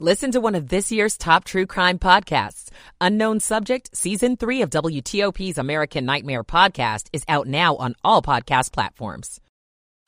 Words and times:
Listen 0.00 0.32
to 0.32 0.40
one 0.40 0.56
of 0.56 0.70
this 0.70 0.90
year's 0.90 1.16
top 1.16 1.44
true 1.44 1.66
crime 1.66 2.00
podcasts. 2.00 2.68
Unknown 3.00 3.38
Subject, 3.38 3.96
Season 3.96 4.36
3 4.36 4.62
of 4.62 4.70
WTOP's 4.70 5.56
American 5.56 6.04
Nightmare 6.04 6.42
podcast 6.42 7.06
is 7.12 7.22
out 7.28 7.46
now 7.46 7.76
on 7.76 7.94
all 8.02 8.20
podcast 8.20 8.72
platforms. 8.72 9.40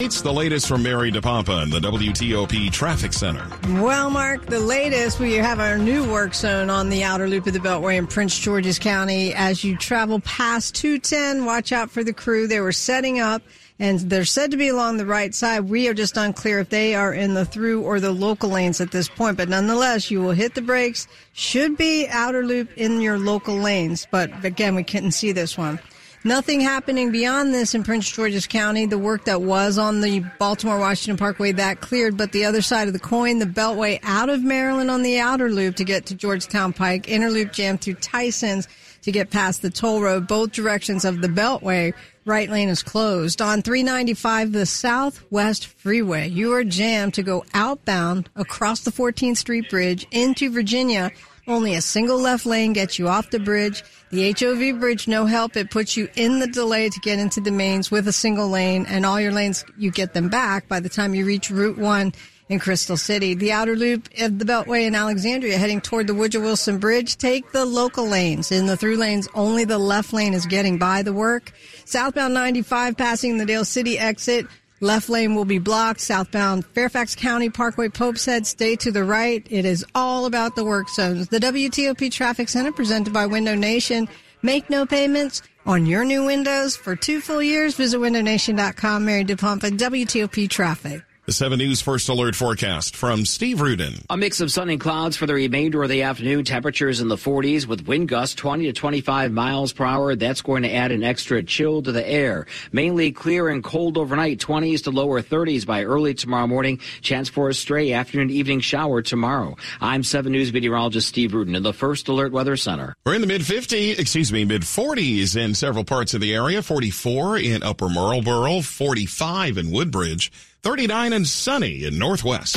It's 0.00 0.22
the 0.22 0.32
latest 0.32 0.66
from 0.66 0.82
Mary 0.82 1.12
DePompa 1.12 1.62
in 1.62 1.70
the 1.70 1.78
WTOP 1.78 2.72
Traffic 2.72 3.12
Center. 3.12 3.46
Well, 3.80 4.10
Mark, 4.10 4.46
the 4.46 4.58
latest, 4.58 5.20
we 5.20 5.34
have 5.34 5.60
our 5.60 5.78
new 5.78 6.10
work 6.10 6.34
zone 6.34 6.68
on 6.68 6.88
the 6.88 7.04
outer 7.04 7.28
loop 7.28 7.46
of 7.46 7.52
the 7.52 7.60
Beltway 7.60 7.96
in 7.96 8.08
Prince 8.08 8.36
George's 8.36 8.80
County. 8.80 9.34
As 9.34 9.62
you 9.62 9.76
travel 9.76 10.18
past 10.18 10.74
210, 10.74 11.44
watch 11.44 11.70
out 11.70 11.92
for 11.92 12.02
the 12.02 12.12
crew. 12.12 12.48
They 12.48 12.60
were 12.60 12.72
setting 12.72 13.20
up 13.20 13.40
and 13.78 14.00
they're 14.00 14.24
said 14.24 14.50
to 14.50 14.56
be 14.56 14.68
along 14.68 14.96
the 14.96 15.06
right 15.06 15.34
side. 15.34 15.60
We 15.60 15.88
are 15.88 15.94
just 15.94 16.16
unclear 16.16 16.60
if 16.60 16.70
they 16.70 16.94
are 16.94 17.12
in 17.12 17.34
the 17.34 17.44
through 17.44 17.82
or 17.82 18.00
the 18.00 18.12
local 18.12 18.50
lanes 18.50 18.80
at 18.80 18.90
this 18.90 19.08
point, 19.08 19.36
but 19.36 19.48
nonetheless, 19.48 20.10
you 20.10 20.22
will 20.22 20.32
hit 20.32 20.54
the 20.54 20.62
brakes. 20.62 21.06
Should 21.32 21.76
be 21.76 22.06
outer 22.08 22.44
loop 22.44 22.70
in 22.76 23.00
your 23.00 23.18
local 23.18 23.56
lanes, 23.56 24.06
but 24.10 24.44
again, 24.44 24.74
we 24.74 24.84
couldn't 24.84 25.12
see 25.12 25.32
this 25.32 25.58
one. 25.58 25.78
Nothing 26.24 26.60
happening 26.60 27.12
beyond 27.12 27.54
this 27.54 27.72
in 27.72 27.84
Prince 27.84 28.10
George's 28.10 28.48
County. 28.48 28.84
The 28.84 28.98
work 28.98 29.26
that 29.26 29.42
was 29.42 29.78
on 29.78 30.00
the 30.00 30.24
Baltimore 30.40 30.80
Washington 30.80 31.16
Parkway 31.16 31.52
that 31.52 31.80
cleared, 31.80 32.16
but 32.16 32.32
the 32.32 32.44
other 32.46 32.62
side 32.62 32.88
of 32.88 32.94
the 32.94 32.98
coin, 32.98 33.38
the 33.38 33.46
Beltway 33.46 34.00
out 34.02 34.28
of 34.28 34.42
Maryland 34.42 34.90
on 34.90 35.02
the 35.02 35.20
outer 35.20 35.50
loop 35.50 35.76
to 35.76 35.84
get 35.84 36.06
to 36.06 36.16
Georgetown 36.16 36.72
Pike, 36.72 37.08
inner 37.08 37.30
loop 37.30 37.52
jam 37.52 37.78
through 37.78 37.94
Tyson's 37.94 38.66
to 39.02 39.12
get 39.12 39.30
past 39.30 39.62
the 39.62 39.70
toll 39.70 40.00
road. 40.00 40.26
Both 40.26 40.52
directions 40.52 41.04
of 41.04 41.20
the 41.20 41.28
Beltway, 41.28 41.94
right 42.24 42.50
lane 42.50 42.68
is 42.68 42.82
closed. 42.82 43.40
On 43.40 43.62
395, 43.62 44.52
the 44.52 44.66
Southwest 44.66 45.66
Freeway, 45.66 46.28
you 46.28 46.52
are 46.52 46.64
jammed 46.64 47.14
to 47.14 47.22
go 47.22 47.44
outbound 47.54 48.28
across 48.36 48.80
the 48.80 48.90
14th 48.90 49.36
Street 49.38 49.70
Bridge 49.70 50.06
into 50.10 50.50
Virginia. 50.50 51.12
Only 51.48 51.74
a 51.74 51.80
single 51.80 52.18
left 52.18 52.44
lane 52.44 52.72
gets 52.72 52.98
you 52.98 53.06
off 53.06 53.30
the 53.30 53.38
bridge. 53.38 53.84
The 54.10 54.32
HOV 54.32 54.80
bridge, 54.80 55.06
no 55.06 55.26
help. 55.26 55.56
It 55.56 55.70
puts 55.70 55.96
you 55.96 56.08
in 56.16 56.40
the 56.40 56.48
delay 56.48 56.88
to 56.88 57.00
get 57.00 57.20
into 57.20 57.40
the 57.40 57.52
mains 57.52 57.90
with 57.90 58.08
a 58.08 58.12
single 58.12 58.48
lane, 58.48 58.84
and 58.88 59.06
all 59.06 59.20
your 59.20 59.32
lanes, 59.32 59.64
you 59.78 59.92
get 59.92 60.12
them 60.12 60.28
back 60.28 60.66
by 60.66 60.80
the 60.80 60.88
time 60.88 61.14
you 61.14 61.24
reach 61.24 61.50
Route 61.50 61.78
1 61.78 62.12
in 62.48 62.58
Crystal 62.58 62.96
City. 62.96 63.34
The 63.34 63.52
outer 63.52 63.76
loop 63.76 64.08
of 64.20 64.38
the 64.38 64.44
Beltway 64.44 64.86
in 64.86 64.94
Alexandria 64.94 65.58
heading 65.58 65.80
toward 65.80 66.06
the 66.06 66.14
Woodrow 66.14 66.42
Wilson 66.42 66.78
Bridge. 66.78 67.16
Take 67.16 67.50
the 67.52 67.64
local 67.64 68.06
lanes. 68.06 68.52
In 68.52 68.66
the 68.66 68.76
through 68.76 68.96
lanes, 68.96 69.28
only 69.34 69.64
the 69.64 69.78
left 69.78 70.12
lane 70.12 70.34
is 70.34 70.46
getting 70.46 70.78
by 70.78 71.02
the 71.02 71.12
work. 71.12 71.52
Southbound 71.84 72.34
95 72.34 72.96
passing 72.96 73.38
the 73.38 73.46
Dale 73.46 73.64
City 73.64 73.98
exit. 73.98 74.46
Left 74.80 75.08
lane 75.08 75.34
will 75.34 75.46
be 75.46 75.58
blocked. 75.58 76.00
Southbound 76.00 76.66
Fairfax 76.66 77.14
County 77.14 77.48
Parkway 77.48 77.88
Pope's 77.88 78.26
Head, 78.26 78.46
stay 78.46 78.76
to 78.76 78.92
the 78.92 79.04
right. 79.04 79.46
It 79.48 79.64
is 79.64 79.84
all 79.94 80.26
about 80.26 80.54
the 80.54 80.64
work 80.64 80.90
zones. 80.90 81.28
The 81.28 81.38
WTOP 81.38 82.12
Traffic 82.12 82.48
Center 82.48 82.72
presented 82.72 83.12
by 83.12 83.26
Window 83.26 83.54
Nation. 83.54 84.06
Make 84.42 84.68
no 84.68 84.84
payments 84.84 85.42
on 85.64 85.86
your 85.86 86.04
new 86.04 86.26
windows 86.26 86.76
for 86.76 86.94
two 86.94 87.22
full 87.22 87.42
years. 87.42 87.74
Visit 87.74 87.98
windownation.com. 87.98 89.04
Mary 89.04 89.24
DePompa, 89.24 89.78
WTOP 89.78 90.48
Traffic. 90.50 91.05
The 91.26 91.32
7 91.32 91.58
News 91.58 91.80
First 91.80 92.08
Alert 92.08 92.36
forecast 92.36 92.94
from 92.94 93.26
Steve 93.26 93.60
Rudin. 93.60 93.94
A 94.08 94.16
mix 94.16 94.40
of 94.40 94.52
sun 94.52 94.70
and 94.70 94.80
clouds 94.80 95.16
for 95.16 95.26
the 95.26 95.34
remainder 95.34 95.82
of 95.82 95.88
the 95.88 96.04
afternoon. 96.04 96.44
Temperatures 96.44 97.00
in 97.00 97.08
the 97.08 97.16
40s 97.16 97.66
with 97.66 97.88
wind 97.88 98.06
gusts 98.06 98.36
20 98.36 98.66
to 98.66 98.72
25 98.72 99.32
miles 99.32 99.72
per 99.72 99.84
hour. 99.84 100.14
That's 100.14 100.40
going 100.40 100.62
to 100.62 100.72
add 100.72 100.92
an 100.92 101.02
extra 101.02 101.42
chill 101.42 101.82
to 101.82 101.90
the 101.90 102.08
air. 102.08 102.46
Mainly 102.70 103.10
clear 103.10 103.48
and 103.48 103.64
cold 103.64 103.98
overnight, 103.98 104.38
20s 104.38 104.84
to 104.84 104.92
lower 104.92 105.20
30s 105.20 105.66
by 105.66 105.82
early 105.82 106.14
tomorrow 106.14 106.46
morning. 106.46 106.78
Chance 107.00 107.28
for 107.28 107.48
a 107.48 107.54
stray 107.54 107.92
afternoon 107.92 108.30
evening 108.30 108.60
shower 108.60 109.02
tomorrow. 109.02 109.56
I'm 109.80 110.04
7 110.04 110.30
News 110.30 110.52
meteorologist 110.52 111.08
Steve 111.08 111.34
Rudin 111.34 111.56
in 111.56 111.64
the 111.64 111.72
First 111.72 112.06
Alert 112.06 112.30
Weather 112.30 112.56
Center. 112.56 112.94
We're 113.04 113.16
in 113.16 113.20
the 113.20 113.26
mid 113.26 113.40
50s, 113.40 113.98
excuse 113.98 114.32
me, 114.32 114.44
mid 114.44 114.62
40s 114.62 115.34
in 115.34 115.54
several 115.56 115.82
parts 115.82 116.14
of 116.14 116.20
the 116.20 116.32
area. 116.32 116.62
44 116.62 117.38
in 117.38 117.64
Upper 117.64 117.88
Marlboro, 117.88 118.60
45 118.60 119.58
in 119.58 119.72
Woodbridge. 119.72 120.30
39 120.62 121.12
and 121.12 121.26
sunny 121.26 121.84
in 121.84 121.98
Northwest. 121.98 122.56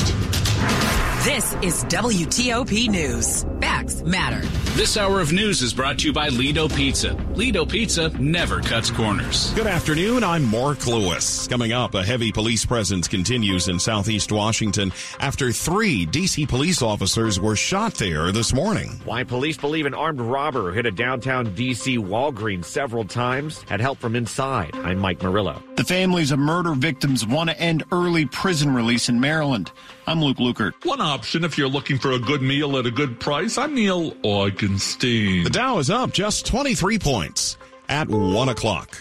This 1.30 1.54
is 1.62 1.84
WTOP 1.84 2.90
News. 2.90 3.46
Facts 3.62 4.02
matter. 4.02 4.42
This 4.76 4.98
hour 4.98 5.20
of 5.20 5.32
news 5.32 5.62
is 5.62 5.76
brought 5.76 6.00
to 6.00 6.08
you 6.08 6.14
by 6.14 6.30
Lido 6.30 6.68
Pizza. 6.68 7.14
Lido 7.36 7.66
Pizza 7.66 8.10
never 8.18 8.62
cuts 8.62 8.90
corners. 8.90 9.54
Good 9.54 9.68
afternoon. 9.68 10.24
I'm 10.24 10.44
Mark 10.44 10.88
Lewis. 10.88 11.48
Coming 11.48 11.72
up, 11.72 11.94
a 11.94 12.04
heavy 12.04 12.32
police 12.32 12.66
presence 12.66 13.08
continues 13.08 13.68
in 13.68 13.78
southeast 13.80 14.32
Washington 14.32 14.92
after 15.20 15.52
three 15.52 16.06
D.C. 16.08 16.48
police 16.48 16.82
officers 16.82 17.40
were 17.40 17.56
shot 17.56 17.94
there 17.96 18.32
this 18.32 18.52
morning. 18.52 19.00
Why 19.06 19.24
police 19.24 19.58
believe 19.58 19.86
an 19.86 19.94
armed 19.94 20.22
robber 20.22 20.72
hit 20.72 20.88
a 20.88 20.92
downtown 20.92 21.54
D.C. 21.54 21.98
Walgreens 21.98 22.66
several 22.66 23.06
times 23.06 23.62
had 23.64 23.82
help 23.82 24.00
from 24.00 24.16
inside. 24.16 24.76
I'm 24.78 24.98
Mike 24.98 25.22
Murillo. 25.22 25.62
The 25.76 25.84
families 25.84 26.32
of 26.32 26.40
murder 26.40 26.74
victims 26.74 27.26
want 27.26 27.50
to 27.50 27.60
end 27.60 27.84
early 27.92 28.26
prison 28.26 28.74
release 28.74 29.10
in 29.10 29.20
Maryland. 29.20 29.72
I'm 30.08 30.24
Luke 30.24 30.38
Lukert. 30.38 30.74
One 30.86 31.02
option 31.20 31.44
if 31.44 31.58
you're 31.58 31.68
looking 31.68 31.98
for 31.98 32.14
a 32.14 32.20
good 32.20 32.42
meal 32.42 32.78
at 32.78 32.86
a 32.86 32.92
good 32.92 33.20
price. 33.20 33.58
I'm 33.58 33.76
Neil 33.76 34.12
Augenstein. 34.24 35.44
The 35.44 35.50
Dow 35.50 35.78
is 35.80 35.90
up 35.90 36.14
just 36.14 36.46
23 36.46 36.98
points 36.98 37.58
at 37.90 38.08
1 38.08 38.48
o'clock. 38.48 38.98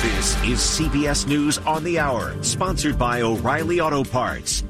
This 0.00 0.34
is 0.44 0.58
CBS 0.60 1.26
News 1.26 1.58
on 1.58 1.84
the 1.84 1.98
Hour, 1.98 2.42
sponsored 2.42 2.98
by 2.98 3.20
O'Reilly 3.20 3.80
Auto 3.80 4.02
Parts. 4.02 4.64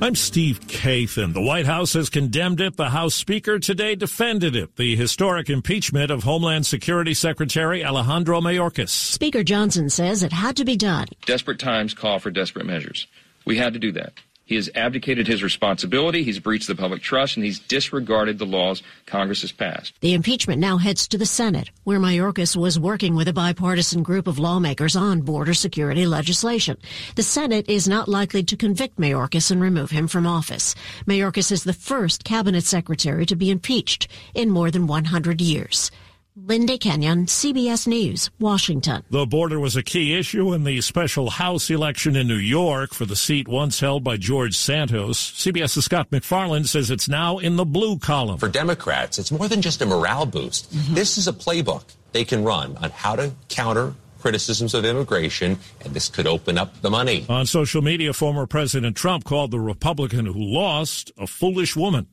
I'm 0.00 0.14
Steve 0.14 0.60
Kathan. 0.60 1.34
The 1.34 1.42
White 1.42 1.66
House 1.66 1.92
has 1.92 2.08
condemned 2.08 2.62
it. 2.62 2.78
The 2.78 2.88
House 2.88 3.14
Speaker 3.14 3.58
today 3.58 3.96
defended 3.96 4.56
it. 4.56 4.76
The 4.76 4.96
historic 4.96 5.50
impeachment 5.50 6.10
of 6.10 6.22
Homeland 6.22 6.64
Security 6.64 7.12
Secretary 7.12 7.84
Alejandro 7.84 8.40
Mayorkas. 8.40 8.88
Speaker 8.88 9.44
Johnson 9.44 9.90
says 9.90 10.22
it 10.22 10.32
had 10.32 10.56
to 10.56 10.64
be 10.64 10.78
done. 10.78 11.08
Desperate 11.26 11.58
times 11.58 11.92
call 11.92 12.18
for 12.18 12.30
desperate 12.30 12.64
measures. 12.64 13.06
We 13.44 13.58
had 13.58 13.74
to 13.74 13.78
do 13.78 13.92
that. 13.92 14.14
He 14.46 14.54
has 14.54 14.70
abdicated 14.76 15.26
his 15.26 15.42
responsibility, 15.42 16.22
he's 16.22 16.38
breached 16.38 16.68
the 16.68 16.76
public 16.76 17.02
trust, 17.02 17.36
and 17.36 17.44
he's 17.44 17.58
disregarded 17.58 18.38
the 18.38 18.46
laws 18.46 18.80
Congress 19.04 19.40
has 19.40 19.50
passed. 19.50 19.92
The 20.00 20.14
impeachment 20.14 20.60
now 20.60 20.76
heads 20.76 21.08
to 21.08 21.18
the 21.18 21.26
Senate, 21.26 21.72
where 21.82 21.98
Mayorkas 21.98 22.54
was 22.54 22.78
working 22.78 23.16
with 23.16 23.26
a 23.26 23.32
bipartisan 23.32 24.04
group 24.04 24.28
of 24.28 24.38
lawmakers 24.38 24.94
on 24.94 25.22
border 25.22 25.52
security 25.52 26.06
legislation. 26.06 26.78
The 27.16 27.24
Senate 27.24 27.68
is 27.68 27.88
not 27.88 28.08
likely 28.08 28.44
to 28.44 28.56
convict 28.56 29.00
Mayorkas 29.00 29.50
and 29.50 29.60
remove 29.60 29.90
him 29.90 30.06
from 30.06 30.28
office. 30.28 30.76
Mayorkas 31.06 31.50
is 31.50 31.64
the 31.64 31.72
first 31.72 32.22
cabinet 32.22 32.62
secretary 32.62 33.26
to 33.26 33.34
be 33.34 33.50
impeached 33.50 34.06
in 34.32 34.48
more 34.50 34.70
than 34.70 34.86
100 34.86 35.40
years. 35.40 35.90
Linda 36.38 36.76
Kenyon, 36.76 37.24
CBS 37.24 37.86
News, 37.86 38.28
Washington. 38.38 39.02
The 39.08 39.24
border 39.24 39.58
was 39.58 39.74
a 39.74 39.82
key 39.82 40.18
issue 40.18 40.52
in 40.52 40.64
the 40.64 40.82
special 40.82 41.30
House 41.30 41.70
election 41.70 42.14
in 42.14 42.28
New 42.28 42.34
York 42.34 42.92
for 42.92 43.06
the 43.06 43.16
seat 43.16 43.48
once 43.48 43.80
held 43.80 44.04
by 44.04 44.18
George 44.18 44.54
Santos. 44.54 45.18
CBS's 45.18 45.86
Scott 45.86 46.12
MacFarlane 46.12 46.64
says 46.64 46.90
it's 46.90 47.08
now 47.08 47.38
in 47.38 47.56
the 47.56 47.64
blue 47.64 47.98
column. 47.98 48.36
For 48.36 48.50
Democrats, 48.50 49.18
it's 49.18 49.32
more 49.32 49.48
than 49.48 49.62
just 49.62 49.80
a 49.80 49.86
morale 49.86 50.26
boost. 50.26 50.70
Mm-hmm. 50.74 50.92
This 50.92 51.16
is 51.16 51.26
a 51.26 51.32
playbook 51.32 51.84
they 52.12 52.26
can 52.26 52.44
run 52.44 52.76
on 52.82 52.90
how 52.90 53.16
to 53.16 53.32
counter 53.48 53.94
criticisms 54.20 54.74
of 54.74 54.84
immigration, 54.84 55.58
and 55.86 55.94
this 55.94 56.10
could 56.10 56.26
open 56.26 56.58
up 56.58 56.82
the 56.82 56.90
money. 56.90 57.24
On 57.30 57.46
social 57.46 57.80
media, 57.80 58.12
former 58.12 58.46
President 58.46 58.94
Trump 58.94 59.24
called 59.24 59.52
the 59.52 59.60
Republican 59.60 60.26
who 60.26 60.34
lost 60.34 61.12
a 61.16 61.26
foolish 61.26 61.74
woman. 61.76 62.08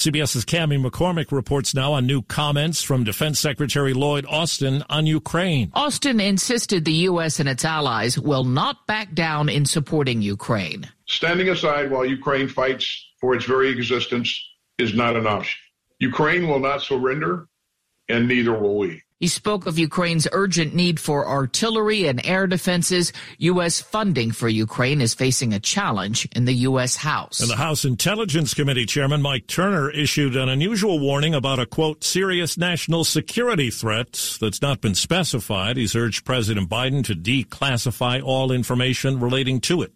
CBS's 0.00 0.46
Cami 0.46 0.82
McCormick 0.82 1.30
reports 1.30 1.74
now 1.74 1.92
on 1.92 2.06
new 2.06 2.22
comments 2.22 2.82
from 2.82 3.04
Defense 3.04 3.38
Secretary 3.38 3.92
Lloyd 3.92 4.24
Austin 4.24 4.82
on 4.88 5.04
Ukraine. 5.04 5.70
Austin 5.74 6.20
insisted 6.20 6.86
the 6.86 7.04
U.S. 7.10 7.38
and 7.38 7.46
its 7.46 7.66
allies 7.66 8.18
will 8.18 8.44
not 8.44 8.86
back 8.86 9.12
down 9.12 9.50
in 9.50 9.66
supporting 9.66 10.22
Ukraine. 10.22 10.88
Standing 11.06 11.50
aside 11.50 11.90
while 11.90 12.06
Ukraine 12.06 12.48
fights 12.48 13.10
for 13.20 13.34
its 13.34 13.44
very 13.44 13.68
existence 13.68 14.42
is 14.78 14.94
not 14.94 15.16
an 15.16 15.26
option. 15.26 15.60
Ukraine 15.98 16.48
will 16.48 16.60
not 16.60 16.80
surrender, 16.80 17.46
and 18.08 18.26
neither 18.26 18.58
will 18.58 18.78
we. 18.78 19.02
He 19.20 19.28
spoke 19.28 19.66
of 19.66 19.78
Ukraine's 19.78 20.26
urgent 20.32 20.74
need 20.74 20.98
for 20.98 21.28
artillery 21.28 22.06
and 22.06 22.24
air 22.24 22.46
defenses. 22.46 23.12
U.S. 23.36 23.78
funding 23.78 24.30
for 24.32 24.48
Ukraine 24.48 25.02
is 25.02 25.12
facing 25.12 25.52
a 25.52 25.60
challenge 25.60 26.26
in 26.34 26.46
the 26.46 26.54
U.S. 26.70 26.96
House. 26.96 27.38
And 27.38 27.50
the 27.50 27.56
House 27.56 27.84
Intelligence 27.84 28.54
Committee 28.54 28.86
Chairman 28.86 29.20
Mike 29.20 29.46
Turner 29.46 29.90
issued 29.90 30.36
an 30.36 30.48
unusual 30.48 30.98
warning 30.98 31.34
about 31.34 31.58
a, 31.58 31.66
quote, 31.66 32.02
serious 32.02 32.56
national 32.56 33.04
security 33.04 33.70
threat 33.70 34.38
that's 34.40 34.62
not 34.62 34.80
been 34.80 34.94
specified. 34.94 35.76
He's 35.76 35.94
urged 35.94 36.24
President 36.24 36.70
Biden 36.70 37.04
to 37.04 37.14
declassify 37.14 38.22
all 38.22 38.50
information 38.50 39.20
relating 39.20 39.60
to 39.60 39.82
it. 39.82 39.92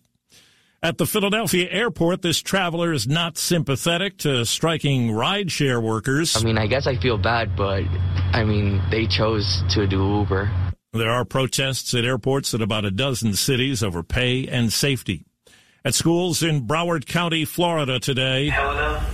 At 0.85 0.99
the 0.99 1.07
Philadelphia 1.07 1.67
airport, 1.71 2.21
this 2.21 2.43
traveler 2.43 2.93
is 2.93 3.09
not 3.09 3.39
sympathetic 3.39 4.19
to 4.19 4.45
striking 4.45 5.09
rideshare 5.09 5.83
workers. 5.83 6.37
I 6.37 6.45
mean, 6.45 6.59
I 6.59 6.67
guess 6.67 6.87
I 6.87 6.95
feel 6.97 7.17
bad, 7.17 7.57
but 7.57 7.85
I 8.35 8.45
mean, 8.45 8.83
they 8.91 9.07
chose 9.07 9.63
to 9.71 9.87
do 9.87 10.19
Uber. 10.19 10.51
There 10.93 11.11
are 11.11 11.25
protests 11.25 11.95
at 11.95 12.05
airports 12.05 12.53
in 12.53 12.61
about 12.61 12.85
a 12.85 12.91
dozen 12.91 13.33
cities 13.33 13.83
over 13.83 14.03
pay 14.03 14.47
and 14.47 14.71
safety. 14.71 15.25
At 15.87 15.95
schools 15.95 16.43
in 16.43 16.67
Broward 16.67 17.07
County, 17.07 17.47
Florida 17.47 17.99
today. 17.99 18.51
Helena, 18.51 19.07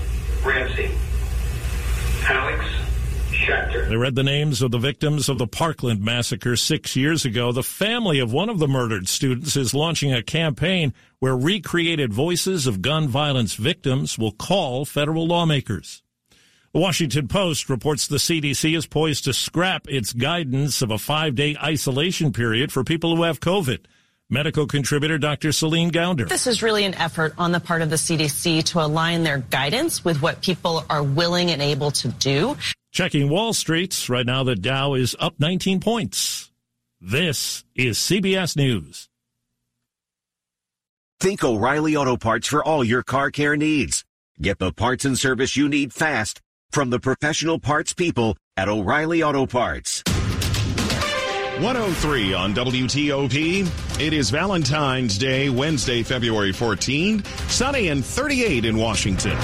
Ramsay, 0.45 0.91
Alex 0.91 1.00
Schachter. 3.51 3.89
They 3.89 3.97
read 3.97 4.15
the 4.15 4.23
names 4.23 4.63
of 4.63 4.71
the 4.71 4.79
victims 4.79 5.29
of 5.29 5.39
the 5.39 5.47
Parkland 5.47 6.03
massacre 6.03 6.57
six 6.57 6.95
years 6.97 7.25
ago. 7.25 7.53
The 7.53 7.63
family 7.63 8.19
of 8.19 8.33
one 8.33 8.49
of 8.49 8.59
the 8.59 8.69
murdered 8.69 9.09
students 9.09 9.57
is 9.57 9.75
launching 9.75 10.13
a 10.13 10.23
campaign 10.23 10.95
where 11.19 11.37
recreated 11.37 12.13
voices 12.13 12.67
of 12.67 12.83
gun 12.83 13.09
violence 13.09 13.55
victims 13.55 14.19
will 14.19 14.33
call 14.33 14.85
federal 14.85 15.27
lawmakers. 15.27 16.03
The 16.73 16.81
Washington 16.81 17.27
Post 17.27 17.69
reports 17.69 18.07
the 18.07 18.19
CDC 18.19 18.77
is 18.77 18.87
poised 18.87 19.25
to 19.25 19.33
scrap 19.33 19.89
its 19.89 20.13
guidance 20.13 20.83
of 20.83 20.93
a 20.93 20.99
five 20.99 21.35
day 21.35 21.57
isolation 21.61 22.33
period 22.33 22.71
for 22.71 22.85
people 22.85 23.17
who 23.17 23.25
have 23.25 23.41
COVID. 23.41 23.87
Medical 24.33 24.69
contributor 24.69 25.19
Dr. 25.19 25.51
Celine 25.51 25.91
Gounder. 25.91 26.29
This 26.29 26.47
is 26.47 26.63
really 26.63 26.85
an 26.85 26.95
effort 26.95 27.35
on 27.37 27.51
the 27.51 27.59
part 27.59 27.83
of 27.83 27.91
the 27.91 27.97
CDC 27.97 28.63
to 28.67 28.81
align 28.81 29.25
their 29.25 29.39
guidance 29.39 30.05
with 30.05 30.23
what 30.23 30.41
people 30.41 30.85
are 30.89 31.03
willing 31.03 31.51
and 31.51 31.61
able 31.61 31.91
to 31.91 32.07
do. 32.07 32.57
Checking 32.93 33.29
Wall 33.29 33.53
Street, 33.53 34.09
right 34.09 34.27
now 34.27 34.43
the 34.43 34.57
Dow 34.57 34.95
is 34.95 35.15
up 35.21 35.35
19 35.39 35.79
points. 35.79 36.51
This 37.01 37.65
is 37.77 37.99
CBS 37.99 38.57
News. 38.57 39.09
Think 41.21 41.45
O'Reilly 41.45 41.95
Auto 41.95 42.17
Parts 42.17 42.49
for 42.49 42.65
all 42.65 42.83
your 42.83 43.05
car 43.05 43.31
care 43.31 43.57
needs. 43.57 44.05
Get 44.43 44.59
the 44.59 44.73
parts 44.73 45.05
and 45.05 45.17
service 45.17 45.57
you 45.57 45.69
need 45.69 45.93
fast 45.93 46.41
from 46.73 46.91
the 46.91 46.99
professional 46.99 47.61
parts 47.61 47.95
people 47.95 48.37
at 48.57 48.69
O'Reilly 48.69 49.23
Auto 49.23 49.47
Parts. 49.47 50.03
103 51.61 52.35
on 52.35 52.55
WTOP. 52.55 54.01
It 54.01 54.13
is 54.13 54.31
Valentine's 54.31 55.17
Day, 55.17 55.49
Wednesday, 55.49 56.03
February 56.03 56.53
14th. 56.53 57.25
Sunny 57.49 57.89
and 57.89 58.05
38 58.05 58.65
in 58.65 58.77
Washington. 58.77 59.37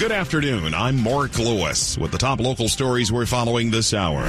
Good 0.00 0.12
afternoon. 0.12 0.72
I'm 0.72 0.98
Mark 0.98 1.38
Lewis 1.38 1.98
with 1.98 2.10
the 2.10 2.16
top 2.16 2.40
local 2.40 2.70
stories 2.70 3.12
we're 3.12 3.26
following 3.26 3.70
this 3.70 3.92
hour. 3.92 4.22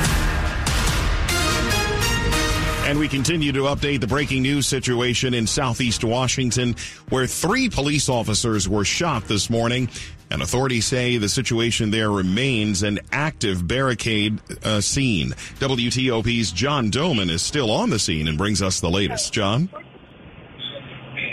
And 2.85 2.99
we 2.99 3.07
continue 3.07 3.53
to 3.53 3.61
update 3.61 4.01
the 4.01 4.07
breaking 4.07 4.41
news 4.41 4.67
situation 4.67 5.33
in 5.33 5.47
southeast 5.47 6.03
Washington, 6.03 6.75
where 7.07 7.25
three 7.25 7.69
police 7.69 8.09
officers 8.09 8.67
were 8.67 8.83
shot 8.83 9.29
this 9.29 9.49
morning. 9.49 9.87
And 10.29 10.41
authorities 10.41 10.87
say 10.87 11.15
the 11.15 11.29
situation 11.29 11.89
there 11.89 12.11
remains 12.11 12.83
an 12.83 12.99
active 13.13 13.65
barricade 13.65 14.41
uh, 14.65 14.81
scene. 14.81 15.29
WTOP's 15.59 16.51
John 16.51 16.91
Domen 16.91 17.29
is 17.29 17.41
still 17.41 17.71
on 17.71 17.89
the 17.89 17.97
scene 17.97 18.27
and 18.27 18.37
brings 18.37 18.61
us 18.61 18.81
the 18.81 18.89
latest. 18.89 19.31
John? 19.31 19.69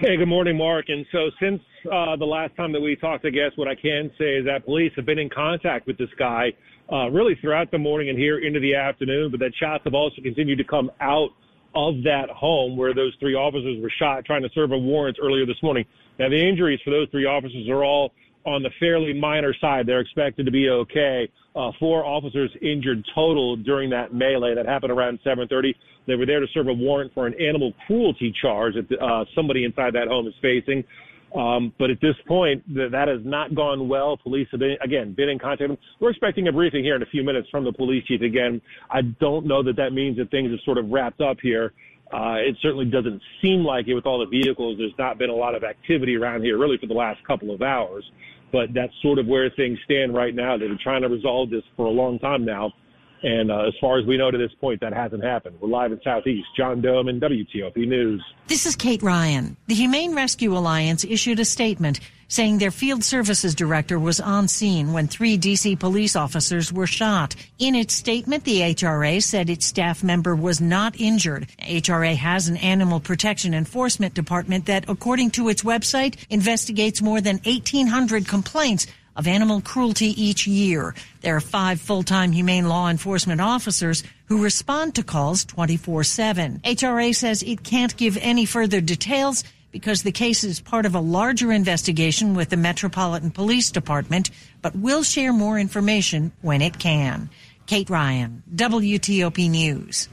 Hey, 0.00 0.16
good 0.16 0.28
morning, 0.28 0.56
Mark. 0.56 0.84
And 0.90 1.04
so, 1.10 1.28
since 1.40 1.60
uh, 1.86 2.16
the 2.16 2.24
last 2.24 2.56
time 2.56 2.72
that 2.72 2.80
we 2.80 2.96
talked, 2.96 3.24
I 3.24 3.30
guess 3.30 3.52
what 3.56 3.68
I 3.68 3.74
can 3.74 4.10
say 4.18 4.36
is 4.36 4.44
that 4.46 4.64
police 4.64 4.92
have 4.96 5.06
been 5.06 5.18
in 5.18 5.30
contact 5.30 5.86
with 5.86 5.98
this 5.98 6.10
guy 6.18 6.52
uh, 6.92 7.08
really 7.10 7.36
throughout 7.40 7.70
the 7.70 7.78
morning 7.78 8.08
and 8.08 8.18
here 8.18 8.38
into 8.38 8.60
the 8.60 8.74
afternoon, 8.74 9.30
but 9.30 9.40
that 9.40 9.52
shots 9.60 9.84
have 9.84 9.94
also 9.94 10.20
continued 10.22 10.58
to 10.58 10.64
come 10.64 10.90
out 11.00 11.30
of 11.74 12.02
that 12.02 12.28
home 12.30 12.76
where 12.76 12.94
those 12.94 13.14
three 13.20 13.34
officers 13.34 13.80
were 13.82 13.92
shot 13.98 14.24
trying 14.24 14.42
to 14.42 14.48
serve 14.54 14.72
a 14.72 14.78
warrant 14.78 15.18
earlier 15.22 15.46
this 15.46 15.62
morning. 15.62 15.84
Now, 16.18 16.28
the 16.28 16.40
injuries 16.40 16.80
for 16.84 16.90
those 16.90 17.08
three 17.10 17.26
officers 17.26 17.68
are 17.68 17.84
all 17.84 18.12
on 18.46 18.62
the 18.62 18.70
fairly 18.80 19.12
minor 19.12 19.54
side. 19.60 19.86
They're 19.86 20.00
expected 20.00 20.46
to 20.46 20.52
be 20.52 20.68
okay. 20.68 21.28
Uh, 21.54 21.70
four 21.78 22.04
officers 22.04 22.50
injured 22.62 23.04
total 23.14 23.56
during 23.56 23.90
that 23.90 24.14
melee 24.14 24.54
that 24.54 24.66
happened 24.66 24.92
around 24.92 25.18
7:30. 25.24 25.74
They 26.06 26.14
were 26.14 26.24
there 26.24 26.40
to 26.40 26.46
serve 26.54 26.68
a 26.68 26.72
warrant 26.72 27.12
for 27.12 27.26
an 27.26 27.34
animal 27.34 27.74
cruelty 27.86 28.32
charge 28.40 28.74
that 28.74 28.98
uh, 28.98 29.24
somebody 29.34 29.64
inside 29.64 29.92
that 29.94 30.08
home 30.08 30.26
is 30.26 30.34
facing. 30.40 30.84
Um, 31.34 31.74
but 31.78 31.90
at 31.90 32.00
this 32.00 32.14
point, 32.26 32.64
th- 32.74 32.90
that 32.90 33.08
has 33.08 33.20
not 33.22 33.54
gone 33.54 33.88
well. 33.88 34.16
Police 34.16 34.48
have 34.50 34.60
been, 34.60 34.76
again, 34.82 35.12
been 35.12 35.28
in 35.28 35.38
contact. 35.38 35.70
We're 36.00 36.10
expecting 36.10 36.48
a 36.48 36.52
briefing 36.52 36.82
here 36.82 36.96
in 36.96 37.02
a 37.02 37.06
few 37.06 37.22
minutes 37.22 37.48
from 37.50 37.64
the 37.64 37.72
police 37.72 38.04
chief 38.06 38.22
again. 38.22 38.62
I 38.90 39.02
don't 39.02 39.46
know 39.46 39.62
that 39.62 39.76
that 39.76 39.92
means 39.92 40.16
that 40.16 40.30
things 40.30 40.50
have 40.50 40.60
sort 40.64 40.78
of 40.78 40.88
wrapped 40.90 41.20
up 41.20 41.38
here. 41.42 41.72
Uh, 42.12 42.36
it 42.38 42.56
certainly 42.62 42.86
doesn't 42.86 43.20
seem 43.42 43.62
like 43.62 43.86
it 43.86 43.94
with 43.94 44.06
all 44.06 44.18
the 44.18 44.26
vehicles. 44.26 44.78
There's 44.78 44.92
not 44.98 45.18
been 45.18 45.28
a 45.28 45.34
lot 45.34 45.54
of 45.54 45.62
activity 45.62 46.16
around 46.16 46.42
here 46.42 46.56
really 46.56 46.78
for 46.78 46.86
the 46.86 46.94
last 46.94 47.22
couple 47.26 47.54
of 47.54 47.60
hours, 47.60 48.10
but 48.50 48.72
that's 48.72 48.92
sort 49.02 49.18
of 49.18 49.26
where 49.26 49.50
things 49.50 49.78
stand 49.84 50.14
right 50.14 50.34
now. 50.34 50.56
They've 50.56 50.70
been 50.70 50.78
trying 50.78 51.02
to 51.02 51.08
resolve 51.08 51.50
this 51.50 51.64
for 51.76 51.84
a 51.84 51.90
long 51.90 52.18
time 52.18 52.46
now. 52.46 52.72
And 53.22 53.50
uh, 53.50 53.66
as 53.66 53.74
far 53.80 53.98
as 53.98 54.06
we 54.06 54.16
know 54.16 54.30
to 54.30 54.38
this 54.38 54.52
point, 54.60 54.80
that 54.80 54.92
hasn't 54.92 55.24
happened. 55.24 55.60
We're 55.60 55.68
live 55.68 55.92
in 55.92 56.00
Southeast. 56.02 56.48
John 56.56 56.80
Domen 56.80 57.20
WTOP 57.20 57.76
News. 57.76 58.24
This 58.46 58.64
is 58.64 58.76
Kate 58.76 59.02
Ryan. 59.02 59.56
The 59.66 59.74
Humane 59.74 60.14
Rescue 60.14 60.56
Alliance 60.56 61.04
issued 61.04 61.40
a 61.40 61.44
statement 61.44 62.00
saying 62.28 62.58
their 62.58 62.70
field 62.70 63.02
services 63.02 63.54
director 63.54 63.98
was 63.98 64.20
on 64.20 64.46
scene 64.46 64.92
when 64.92 65.08
three 65.08 65.38
DC 65.38 65.78
police 65.78 66.14
officers 66.14 66.72
were 66.72 66.86
shot. 66.86 67.34
In 67.58 67.74
its 67.74 67.94
statement, 67.94 68.44
the 68.44 68.60
HRA 68.60 69.22
said 69.22 69.48
its 69.48 69.66
staff 69.66 70.04
member 70.04 70.36
was 70.36 70.60
not 70.60 71.00
injured. 71.00 71.48
HRA 71.62 72.14
has 72.16 72.48
an 72.48 72.58
animal 72.58 73.00
protection 73.00 73.54
enforcement 73.54 74.14
department 74.14 74.66
that, 74.66 74.84
according 74.88 75.30
to 75.32 75.48
its 75.48 75.62
website, 75.62 76.16
investigates 76.28 77.02
more 77.02 77.20
than 77.20 77.40
1,800 77.44 78.28
complaints 78.28 78.86
of 79.18 79.26
animal 79.26 79.60
cruelty 79.60 80.10
each 80.22 80.46
year. 80.46 80.94
There 81.20 81.36
are 81.36 81.40
five 81.40 81.80
full-time 81.80 82.32
humane 82.32 82.68
law 82.68 82.88
enforcement 82.88 83.40
officers 83.40 84.04
who 84.26 84.42
respond 84.42 84.94
to 84.94 85.02
calls 85.02 85.44
24-7. 85.44 86.62
HRA 86.62 87.14
says 87.14 87.42
it 87.42 87.64
can't 87.64 87.94
give 87.96 88.16
any 88.18 88.46
further 88.46 88.80
details 88.80 89.44
because 89.72 90.02
the 90.02 90.12
case 90.12 90.44
is 90.44 90.60
part 90.60 90.86
of 90.86 90.94
a 90.94 91.00
larger 91.00 91.52
investigation 91.52 92.34
with 92.34 92.48
the 92.48 92.56
Metropolitan 92.56 93.30
Police 93.30 93.70
Department, 93.70 94.30
but 94.62 94.74
will 94.74 95.02
share 95.02 95.32
more 95.32 95.58
information 95.58 96.32
when 96.40 96.62
it 96.62 96.78
can. 96.78 97.28
Kate 97.66 97.90
Ryan, 97.90 98.42
WTOP 98.54 99.50
News. 99.50 100.08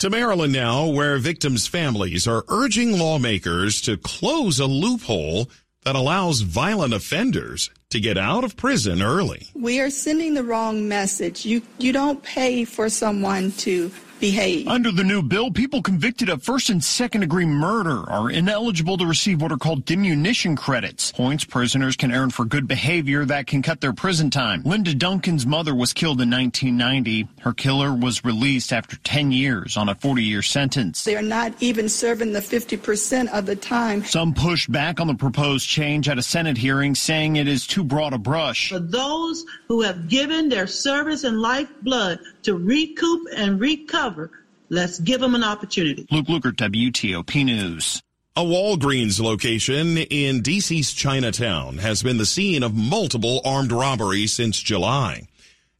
To 0.00 0.10
Maryland 0.10 0.52
now, 0.52 0.86
where 0.86 1.16
victims' 1.18 1.66
families 1.66 2.26
are 2.26 2.44
urging 2.48 2.98
lawmakers 2.98 3.80
to 3.82 3.96
close 3.96 4.58
a 4.58 4.66
loophole 4.66 5.48
that 5.84 5.94
allows 5.94 6.40
violent 6.40 6.92
offenders 6.92 7.70
to 7.94 8.00
get 8.00 8.18
out 8.18 8.42
of 8.42 8.56
prison 8.56 9.00
early. 9.00 9.46
We 9.54 9.78
are 9.78 9.88
sending 9.88 10.34
the 10.34 10.42
wrong 10.42 10.88
message. 10.88 11.46
You 11.46 11.62
you 11.78 11.92
don't 11.92 12.20
pay 12.24 12.64
for 12.64 12.88
someone 12.88 13.52
to 13.52 13.88
behave. 14.24 14.66
Under 14.68 14.90
the 14.90 15.04
new 15.04 15.20
bill, 15.22 15.50
people 15.50 15.82
convicted 15.82 16.30
of 16.30 16.42
first 16.42 16.70
and 16.70 16.82
second 16.82 17.20
degree 17.20 17.44
murder 17.44 18.08
are 18.08 18.30
ineligible 18.30 18.96
to 18.96 19.04
receive 19.04 19.42
what 19.42 19.52
are 19.52 19.58
called 19.58 19.84
diminution 19.84 20.56
credits. 20.56 21.12
Points 21.12 21.44
prisoners 21.44 21.94
can 21.94 22.10
earn 22.10 22.30
for 22.30 22.46
good 22.46 22.66
behavior 22.66 23.26
that 23.26 23.46
can 23.46 23.60
cut 23.60 23.82
their 23.82 23.92
prison 23.92 24.30
time. 24.30 24.62
Linda 24.64 24.94
Duncan's 24.94 25.44
mother 25.44 25.74
was 25.74 25.92
killed 25.92 26.22
in 26.22 26.30
1990. 26.30 27.28
Her 27.42 27.52
killer 27.52 27.92
was 27.92 28.24
released 28.24 28.72
after 28.72 28.96
10 28.96 29.30
years 29.30 29.76
on 29.76 29.90
a 29.90 29.94
40 29.94 30.22
year 30.22 30.40
sentence. 30.40 31.04
They 31.04 31.16
are 31.16 31.22
not 31.22 31.52
even 31.60 31.90
serving 31.90 32.32
the 32.32 32.40
50% 32.40 33.28
of 33.28 33.44
the 33.44 33.56
time. 33.56 34.04
Some 34.04 34.32
pushed 34.32 34.72
back 34.72 35.00
on 35.00 35.06
the 35.06 35.14
proposed 35.14 35.68
change 35.68 36.08
at 36.08 36.16
a 36.16 36.22
Senate 36.22 36.56
hearing, 36.56 36.94
saying 36.94 37.36
it 37.36 37.46
is 37.46 37.66
too 37.66 37.84
broad 37.84 38.14
a 38.14 38.18
brush. 38.18 38.70
For 38.70 38.78
those 38.78 39.44
who 39.68 39.82
have 39.82 40.08
given 40.08 40.48
their 40.48 40.66
service 40.66 41.24
and 41.24 41.42
lifeblood 41.42 42.20
to 42.44 42.54
recoup 42.54 43.26
and 43.36 43.60
recover, 43.60 44.30
let's 44.68 44.98
give 45.00 45.20
them 45.20 45.34
an 45.34 45.44
opportunity. 45.44 46.06
Luke 46.10 46.26
Lukert, 46.26 46.56
WTOP 46.56 47.44
News. 47.44 48.02
A 48.36 48.42
Walgreens 48.42 49.20
location 49.20 49.96
in 49.96 50.42
DC's 50.42 50.92
Chinatown 50.92 51.78
has 51.78 52.02
been 52.02 52.18
the 52.18 52.26
scene 52.26 52.64
of 52.64 52.74
multiple 52.74 53.40
armed 53.44 53.70
robberies 53.70 54.32
since 54.32 54.58
July. 54.58 55.28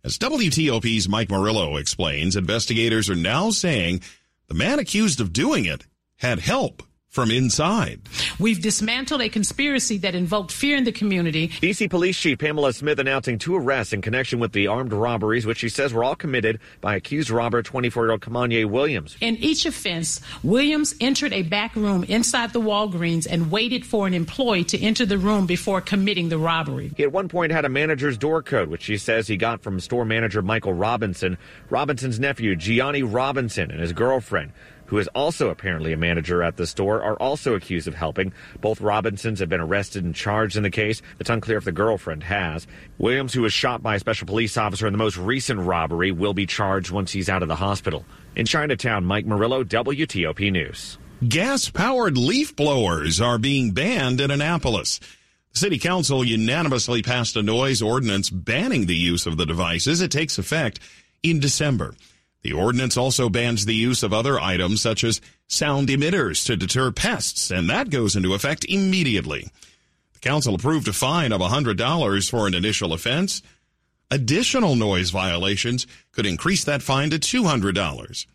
As 0.05 0.19
WTOP's 0.19 1.09
Mike 1.09 1.31
Murillo 1.31 1.77
explains, 1.77 2.37
investigators 2.37 3.11
are 3.11 3.17
now 3.17 3.51
saying 3.51 4.03
the 4.47 4.55
man 4.55 4.79
accused 4.79 5.21
of 5.21 5.33
doing 5.33 5.65
it 5.65 5.87
had 6.17 6.39
help 6.39 6.83
from 7.15 7.31
inside. 7.31 8.01
We've 8.41 8.61
dismantled 8.61 9.23
a 9.23 9.29
conspiracy 9.29 9.99
that 9.99 10.17
invoked 10.17 10.51
fear 10.51 10.77
in 10.77 10.83
the 10.83 10.91
community. 10.91 11.47
DC 11.49 11.89
Police 11.89 12.19
Chief 12.19 12.37
Pamela 12.37 12.73
Smith 12.73 12.99
announcing 12.99 13.39
two 13.39 13.55
arrests 13.55 13.93
in 13.93 14.03
connection 14.03 14.41
with 14.41 14.51
the 14.51 14.67
armed 14.67 14.93
robberies, 14.93 15.47
which 15.47 15.59
she 15.59 15.69
says 15.69 15.95
were 15.95 16.03
all 16.03 16.17
committed 16.17 16.59
by 16.81 16.97
accused 16.97 17.31
robber 17.31 17.63
24-year-old 17.63 18.21
Kamanye 18.21 18.69
Williams. 18.69 19.17
In 19.21 19.37
each 19.37 19.65
offense, 19.65 20.21
Williams 20.43 20.97
entered 21.01 21.33
a 21.33 21.43
back 21.43 21.77
room 21.77 22.03
inside 22.03 22.53
the 22.53 22.61
Walgreens 22.61 23.29
and 23.31 23.49
waited 23.49 23.87
for 23.87 24.09
an 24.09 24.15
employee 24.15 24.65
to 24.65 24.83
enter 24.83 25.07
the 25.07 25.17
room 25.17 25.47
before 25.47 25.81
committing 25.81 26.31
the 26.31 26.39
robbery. 26.39 26.91
He 26.97 27.05
at 27.05 27.13
one 27.13 27.29
point 27.29 27.53
had 27.53 27.65
a 27.65 27.69
manager's 27.69 28.19
door 28.19 28.43
code, 28.43 28.69
which 28.69 28.83
she 28.83 28.99
says 28.99 29.29
he 29.29 29.37
got 29.37 29.63
from 29.63 29.79
store 29.79 30.05
manager 30.05 30.43
Michael 30.43 30.75
Robinson. 30.75 31.39
Robinson's 31.71 32.19
nephew, 32.19 32.57
Gianni 32.57 33.05
Robinson, 33.05 33.71
and 33.71 33.81
his 33.81 33.93
girlfriend 33.93 34.51
who 34.87 34.99
is 34.99 35.09
also 35.09 35.51
apparently 35.51 35.93
a 35.93 35.97
manager 35.97 36.43
at 36.43 36.57
the 36.57 36.67
store, 36.67 37.03
are 37.03 37.17
also 37.17 37.55
accused 37.55 37.89
of 37.89 37.95
helping. 37.95 38.33
Both 38.61 38.81
Robinsons 38.81 39.41
have 39.41 39.49
been 39.49 39.61
arrested 39.61 40.05
and 40.05 40.15
charged 40.15 40.57
in 40.57 40.63
the 40.63 40.71
case. 40.71 41.03
It's 41.19 41.31
unclear 41.31 41.59
if 41.59 41.65
the 41.65 41.73
girlfriend 41.73 42.23
has. 42.25 42.67
Williams, 42.99 43.33
who 43.33 43.43
was 43.43 43.53
shot 43.53 43.83
by 43.83 43.97
a 43.97 44.01
special 44.01 44.27
police 44.27 44.57
officer 44.57 44.87
in 44.87 44.93
the 44.93 44.99
most 44.99 45.17
recent 45.17 45.61
robbery, 45.61 46.13
will 46.13 46.35
be 46.35 46.47
charged 46.47 46.91
once 46.91 47.13
he's 47.13 47.29
out 47.29 47.43
of 47.43 47.49
the 47.49 47.57
hospital. 47.57 48.05
In 48.37 48.47
Chinatown, 48.47 49.05
Mike 49.05 49.27
Murillo, 49.27 49.65
WTOP 49.65 50.51
News. 50.51 50.99
Gas 51.27 51.71
powered 51.71 52.19
leaf 52.19 52.55
blowers 52.55 53.21
are 53.21 53.39
being 53.39 53.71
banned 53.71 54.21
in 54.21 54.31
Annapolis. 54.31 55.01
City 55.53 55.79
council 55.79 56.25
unanimously 56.25 57.01
passed 57.01 57.37
a 57.37 57.43
noise 57.43 57.81
ordinance 57.81 58.29
banning 58.29 58.87
the 58.87 58.97
use 58.97 59.25
of 59.25 59.37
the 59.37 59.47
devices. 59.47 60.01
It 60.01 60.11
takes 60.11 60.37
effect 60.37 60.81
in 61.23 61.39
December. 61.39 61.95
The 62.45 62.53
ordinance 62.53 62.99
also 62.99 63.31
bans 63.31 63.65
the 63.65 63.75
use 63.75 64.03
of 64.03 64.13
other 64.13 64.39
items 64.39 64.83
such 64.83 65.03
as 65.03 65.23
sound 65.49 65.89
emitters 65.89 66.45
to 66.45 66.59
deter 66.59 66.93
pests, 66.93 67.51
and 67.51 67.71
that 67.71 67.89
goes 67.89 68.17
into 68.17 68.35
effect 68.35 68.67
immediately. 68.67 69.49
The 70.13 70.19
council 70.21 70.55
approved 70.55 70.87
a 70.87 70.93
fine 70.93 71.33
of 71.33 71.41
$100 71.41 72.31
for 72.31 72.47
an 72.47 72.53
initial 72.53 72.93
offense. 72.93 73.41
Additional 74.11 74.77
noise 74.77 75.09
violations 75.09 75.87
could 76.13 76.27
increase 76.27 76.65
that 76.65 76.83
fine 76.83 77.09
to 77.11 77.19
$200. 77.19 78.27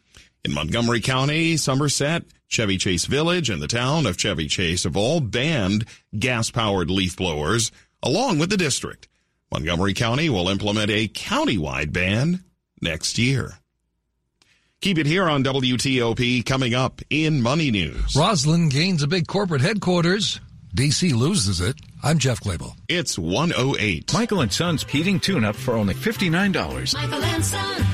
In 0.44 0.54
Montgomery 0.54 1.01
County, 1.01 1.56
Somerset, 1.56 2.24
Chevy 2.48 2.80
Chase 2.80 3.06
Village, 3.06 3.51
and 3.51 3.62
the 3.62 3.68
town 3.68 4.08
of 4.08 4.18
Chevy 4.18 4.48
Chase 4.48 4.86
have 4.86 4.98
all 4.98 5.20
banned 5.20 5.86
gas 6.18 6.50
powered 6.50 6.89
leaf 6.89 7.16
blowers, 7.16 7.72
along 8.01 8.39
with 8.39 8.50
the 8.50 8.58
district. 8.58 9.08
Montgomery 9.51 9.94
County 9.94 10.32
will 10.32 10.50
implement 10.50 10.89
a 10.89 11.08
countywide 11.08 11.94
ban 11.94 12.44
next 12.82 13.20
year. 13.20 13.60
Keep 14.81 14.98
it 15.00 15.05
here 15.07 15.27
on 15.27 15.43
WTOP 15.43 16.45
coming 16.45 16.74
up 16.74 17.01
in 17.09 17.41
Money 17.41 17.69
News. 17.69 18.13
Rosslyn 18.13 18.69
gains 18.71 19.03
a 19.03 19.09
big 19.09 19.27
corporate 19.27 19.59
headquarters. 19.59 20.39
DC 20.74 21.13
loses 21.13 21.59
it. 21.59 21.75
I'm 22.01 22.17
Jeff 22.17 22.39
Clabaugh. 22.39 22.77
It's 22.88 23.19
108. 23.19 24.13
Michael 24.13 24.39
and 24.39 24.53
Son's 24.53 24.86
heating 24.86 25.19
tune 25.19 25.43
up 25.43 25.57
for 25.57 25.74
only 25.74 25.93
$59. 25.93 26.93
Michael 26.93 27.24
and 27.24 27.43
Son. 27.43 27.86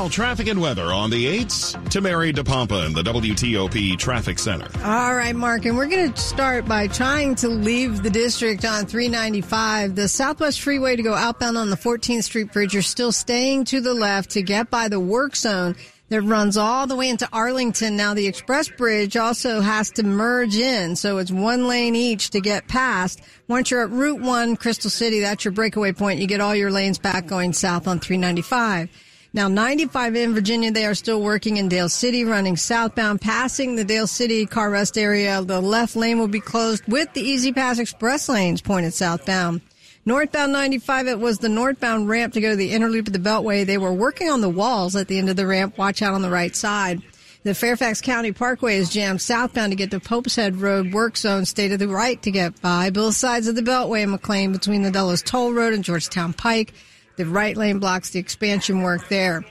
Now, 0.00 0.08
traffic 0.08 0.48
and 0.48 0.62
weather 0.62 0.94
on 0.94 1.10
the 1.10 1.26
8s 1.44 1.90
to 1.90 2.00
Mary 2.00 2.32
DePompa 2.32 2.86
in 2.86 2.94
the 2.94 3.02
WTOP 3.02 3.98
Traffic 3.98 4.38
Center. 4.38 4.66
All 4.82 5.14
right, 5.14 5.36
Mark, 5.36 5.66
and 5.66 5.76
we're 5.76 5.88
going 5.88 6.10
to 6.10 6.18
start 6.18 6.64
by 6.64 6.86
trying 6.86 7.34
to 7.34 7.48
leave 7.48 8.02
the 8.02 8.08
district 8.08 8.64
on 8.64 8.86
395. 8.86 9.96
The 9.96 10.08
Southwest 10.08 10.62
Freeway 10.62 10.96
to 10.96 11.02
go 11.02 11.12
outbound 11.12 11.58
on 11.58 11.68
the 11.68 11.76
14th 11.76 12.24
Street 12.24 12.50
Bridge, 12.50 12.72
you're 12.72 12.82
still 12.82 13.12
staying 13.12 13.66
to 13.66 13.82
the 13.82 13.92
left 13.92 14.30
to 14.30 14.42
get 14.42 14.70
by 14.70 14.88
the 14.88 14.98
work 14.98 15.36
zone 15.36 15.76
that 16.08 16.22
runs 16.22 16.56
all 16.56 16.86
the 16.86 16.96
way 16.96 17.10
into 17.10 17.28
Arlington. 17.30 17.94
Now, 17.94 18.14
the 18.14 18.26
Express 18.26 18.70
Bridge 18.70 19.18
also 19.18 19.60
has 19.60 19.90
to 19.90 20.02
merge 20.02 20.56
in, 20.56 20.96
so 20.96 21.18
it's 21.18 21.30
one 21.30 21.68
lane 21.68 21.94
each 21.94 22.30
to 22.30 22.40
get 22.40 22.66
past. 22.68 23.20
Once 23.48 23.70
you're 23.70 23.82
at 23.82 23.90
Route 23.90 24.22
1, 24.22 24.56
Crystal 24.56 24.90
City, 24.90 25.20
that's 25.20 25.44
your 25.44 25.52
breakaway 25.52 25.92
point. 25.92 26.20
You 26.20 26.26
get 26.26 26.40
all 26.40 26.54
your 26.54 26.70
lanes 26.70 26.98
back 26.98 27.26
going 27.26 27.52
south 27.52 27.86
on 27.86 28.00
395. 28.00 28.88
Now, 29.32 29.46
95 29.46 30.16
in 30.16 30.34
Virginia, 30.34 30.72
they 30.72 30.84
are 30.86 30.94
still 30.94 31.22
working 31.22 31.56
in 31.56 31.68
Dale 31.68 31.88
City, 31.88 32.24
running 32.24 32.56
southbound, 32.56 33.20
passing 33.20 33.76
the 33.76 33.84
Dale 33.84 34.08
City 34.08 34.44
car 34.44 34.70
rest 34.70 34.98
area. 34.98 35.40
The 35.42 35.60
left 35.60 35.94
lane 35.94 36.18
will 36.18 36.26
be 36.26 36.40
closed 36.40 36.82
with 36.88 37.12
the 37.12 37.22
E-ZPass 37.22 37.78
Express 37.78 38.28
lanes 38.28 38.60
pointed 38.60 38.92
southbound. 38.92 39.60
Northbound 40.04 40.52
95, 40.52 41.06
it 41.06 41.20
was 41.20 41.38
the 41.38 41.48
northbound 41.48 42.08
ramp 42.08 42.32
to 42.34 42.40
go 42.40 42.50
to 42.50 42.56
the 42.56 42.72
inner 42.72 42.88
loop 42.88 43.06
of 43.06 43.12
the 43.12 43.20
Beltway. 43.20 43.64
They 43.64 43.78
were 43.78 43.92
working 43.92 44.30
on 44.30 44.40
the 44.40 44.48
walls 44.48 44.96
at 44.96 45.06
the 45.06 45.18
end 45.18 45.30
of 45.30 45.36
the 45.36 45.46
ramp. 45.46 45.78
Watch 45.78 46.02
out 46.02 46.14
on 46.14 46.22
the 46.22 46.30
right 46.30 46.56
side. 46.56 47.00
The 47.42 47.54
Fairfax 47.54 48.00
County 48.00 48.32
Parkway 48.32 48.76
is 48.78 48.90
jammed 48.90 49.22
southbound 49.22 49.72
to 49.72 49.76
get 49.76 49.92
to 49.92 50.00
Pope's 50.00 50.36
Head 50.36 50.56
Road 50.56 50.92
work 50.92 51.16
zone. 51.16 51.44
Stay 51.44 51.68
to 51.68 51.76
the 51.76 51.88
right 51.88 52.20
to 52.22 52.30
get 52.30 52.60
by 52.60 52.90
both 52.90 53.14
sides 53.14 53.46
of 53.46 53.54
the 53.54 53.62
Beltway 53.62 54.08
McLean 54.08 54.52
between 54.52 54.82
the 54.82 54.90
Dulles 54.90 55.22
Toll 55.22 55.52
Road 55.52 55.72
and 55.72 55.84
Georgetown 55.84 56.32
Pike. 56.32 56.74
The 57.20 57.26
right 57.26 57.54
lane 57.54 57.80
blocks 57.80 58.08
the 58.08 58.18
expansion 58.18 58.80
work 58.80 59.08
there. 59.08 59.44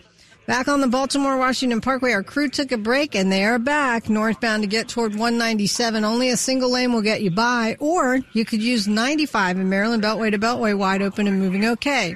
Back 0.47 0.67
on 0.67 0.81
the 0.81 0.87
Baltimore 0.87 1.37
Washington 1.37 1.81
Parkway, 1.81 2.13
our 2.13 2.23
crew 2.23 2.49
took 2.49 2.71
a 2.71 2.77
break 2.77 3.13
and 3.13 3.31
they 3.31 3.45
are 3.45 3.59
back 3.59 4.09
northbound 4.09 4.63
to 4.63 4.67
get 4.67 4.89
toward 4.89 5.11
197. 5.11 6.03
Only 6.03 6.31
a 6.31 6.37
single 6.37 6.71
lane 6.71 6.93
will 6.93 7.03
get 7.03 7.21
you 7.21 7.29
by, 7.29 7.77
or 7.79 8.21
you 8.33 8.43
could 8.43 8.63
use 8.63 8.87
95 8.87 9.59
in 9.59 9.69
Maryland 9.69 10.01
Beltway 10.01 10.31
to 10.31 10.39
Beltway 10.39 10.75
wide 10.75 11.03
open 11.03 11.27
and 11.27 11.37
moving 11.37 11.63
okay. 11.63 12.15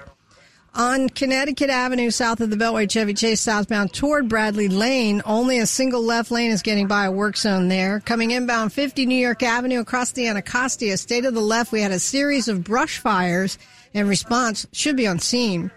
On 0.74 1.08
Connecticut 1.08 1.70
Avenue, 1.70 2.10
south 2.10 2.42
of 2.42 2.50
the 2.50 2.56
Beltway, 2.56 2.90
Chevy 2.90 3.14
Chase 3.14 3.40
southbound 3.40 3.94
toward 3.94 4.28
Bradley 4.28 4.70
Lane, 4.70 5.22
only 5.24 5.60
a 5.60 5.68
single 5.68 6.02
left 6.02 6.32
lane 6.32 6.50
is 6.50 6.64
getting 6.64 6.88
by 6.88 7.06
a 7.06 7.12
work 7.12 7.38
zone 7.38 7.68
there. 7.68 8.00
Coming 8.00 8.32
inbound 8.32 8.74
50 8.74 9.06
New 9.06 9.14
York 9.14 9.44
Avenue 9.44 9.82
across 9.82 10.14
the 10.14 10.28
Anacostia, 10.28 10.98
state 10.98 11.26
of 11.26 11.36
the 11.36 11.42
left, 11.42 11.72
we 11.72 11.82
had 11.82 11.92
a 11.92 12.00
series 12.00 12.48
of 12.48 12.64
brush 12.64 12.98
fires 12.98 13.60
and 13.94 14.08
response 14.08 14.66
should 14.72 14.96
be 14.96 15.08
on 15.08 15.20
scene. 15.20 15.72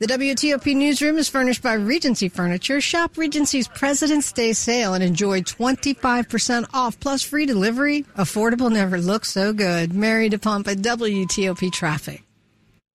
The 0.00 0.06
WTOP 0.06 0.76
newsroom 0.76 1.18
is 1.18 1.28
furnished 1.28 1.60
by 1.60 1.72
Regency 1.72 2.28
Furniture. 2.28 2.80
Shop 2.80 3.18
Regency's 3.18 3.66
President's 3.66 4.30
Day 4.30 4.52
sale 4.52 4.94
and 4.94 5.02
enjoy 5.02 5.40
25% 5.42 6.66
off 6.72 7.00
plus 7.00 7.24
free 7.24 7.46
delivery. 7.46 8.04
Affordable 8.16 8.70
never 8.70 8.98
looks 8.98 9.32
so 9.32 9.52
good. 9.52 9.92
Mary 9.92 10.30
DePompa, 10.30 10.76
WTOP 10.76 11.72
Traffic. 11.72 12.27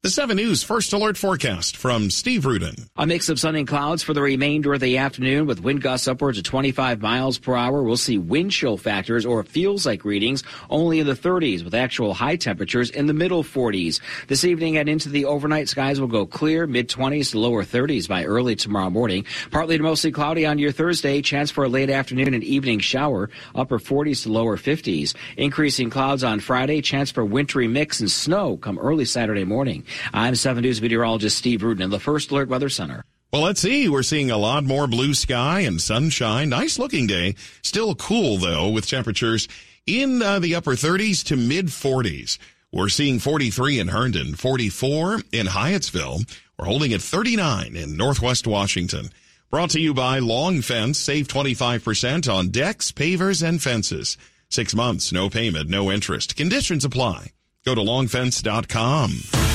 The 0.03 0.09
7 0.09 0.35
News 0.35 0.63
First 0.63 0.91
Alert 0.91 1.15
Forecast 1.15 1.77
from 1.77 2.09
Steve 2.09 2.45
Rudin. 2.45 2.75
A 2.97 3.07
mix 3.07 3.29
of 3.29 3.39
sun 3.39 3.55
and 3.55 3.65
clouds 3.65 4.03
for 4.03 4.13
the 4.13 4.21
remainder 4.21 4.73
of 4.73 4.81
the 4.81 4.97
afternoon 4.97 5.45
with 5.45 5.63
wind 5.63 5.81
gusts 5.81 6.09
upwards 6.09 6.37
of 6.37 6.43
25 6.43 7.01
miles 7.01 7.39
per 7.39 7.55
hour. 7.55 7.81
We'll 7.83 7.95
see 7.95 8.17
wind 8.17 8.51
chill 8.51 8.75
factors 8.75 9.25
or 9.25 9.45
feels 9.45 9.85
like 9.85 10.03
readings 10.03 10.43
only 10.69 10.99
in 10.99 11.07
the 11.07 11.13
30s 11.13 11.63
with 11.63 11.73
actual 11.73 12.13
high 12.13 12.35
temperatures 12.35 12.89
in 12.89 13.05
the 13.05 13.13
middle 13.13 13.45
40s. 13.45 14.01
This 14.27 14.43
evening 14.43 14.75
and 14.75 14.89
into 14.89 15.07
the 15.07 15.23
overnight 15.23 15.69
skies 15.69 16.01
will 16.01 16.09
go 16.09 16.25
clear, 16.25 16.67
mid 16.67 16.89
20s 16.89 17.31
to 17.31 17.39
lower 17.39 17.63
30s 17.63 18.05
by 18.05 18.25
early 18.25 18.57
tomorrow 18.57 18.89
morning. 18.89 19.25
Partly 19.51 19.77
to 19.77 19.83
mostly 19.83 20.11
cloudy 20.11 20.45
on 20.45 20.59
your 20.59 20.73
Thursday. 20.73 21.21
Chance 21.21 21.49
for 21.49 21.63
a 21.63 21.69
late 21.69 21.89
afternoon 21.89 22.33
and 22.33 22.43
evening 22.43 22.79
shower, 22.79 23.29
upper 23.55 23.79
40s 23.79 24.23
to 24.23 24.33
lower 24.33 24.57
50s. 24.57 25.15
Increasing 25.37 25.89
clouds 25.89 26.25
on 26.25 26.41
Friday. 26.41 26.81
Chance 26.81 27.11
for 27.11 27.23
wintry 27.23 27.69
mix 27.69 28.01
and 28.01 28.11
snow 28.11 28.57
come 28.57 28.77
early 28.77 29.05
Saturday 29.05 29.45
morning. 29.45 29.85
I'm 30.13 30.35
7 30.35 30.61
News 30.61 30.81
meteorologist 30.81 31.37
Steve 31.37 31.63
Rudin 31.63 31.83
in 31.83 31.89
the 31.89 31.99
First 31.99 32.31
Alert 32.31 32.49
Weather 32.49 32.69
Center. 32.69 33.03
Well, 33.31 33.41
let's 33.41 33.61
see. 33.61 33.89
We're 33.89 34.03
seeing 34.03 34.29
a 34.29 34.37
lot 34.37 34.63
more 34.63 34.85
blue 34.85 35.15
sky 35.15 35.61
and 35.61 35.81
sunshine. 35.81 36.49
Nice 36.49 36.77
looking 36.77 37.07
day. 37.07 37.35
Still 37.63 37.95
cool 37.95 38.37
though, 38.37 38.69
with 38.69 38.87
temperatures 38.87 39.47
in 39.87 40.21
uh, 40.21 40.39
the 40.39 40.55
upper 40.55 40.73
30s 40.73 41.23
to 41.25 41.35
mid 41.35 41.67
40s. 41.67 42.37
We're 42.71 42.89
seeing 42.89 43.19
43 43.19 43.79
in 43.79 43.87
Herndon, 43.89 44.35
44 44.35 45.21
in 45.31 45.47
Hyattsville. 45.47 46.27
We're 46.57 46.65
holding 46.65 46.93
at 46.93 47.01
39 47.01 47.75
in 47.75 47.97
Northwest 47.97 48.47
Washington. 48.47 49.09
Brought 49.49 49.71
to 49.71 49.79
you 49.79 49.93
by 49.93 50.19
Long 50.19 50.61
Fence. 50.61 50.97
Save 50.97 51.27
25% 51.27 52.31
on 52.31 52.49
decks, 52.49 52.91
pavers, 52.91 53.47
and 53.47 53.61
fences. 53.61 54.17
Six 54.49 54.73
months, 54.75 55.11
no 55.11 55.29
payment, 55.29 55.69
no 55.69 55.91
interest. 55.91 56.35
Conditions 56.35 56.85
apply. 56.85 57.31
Go 57.65 57.75
to 57.75 57.81
longfence.com. 57.81 59.52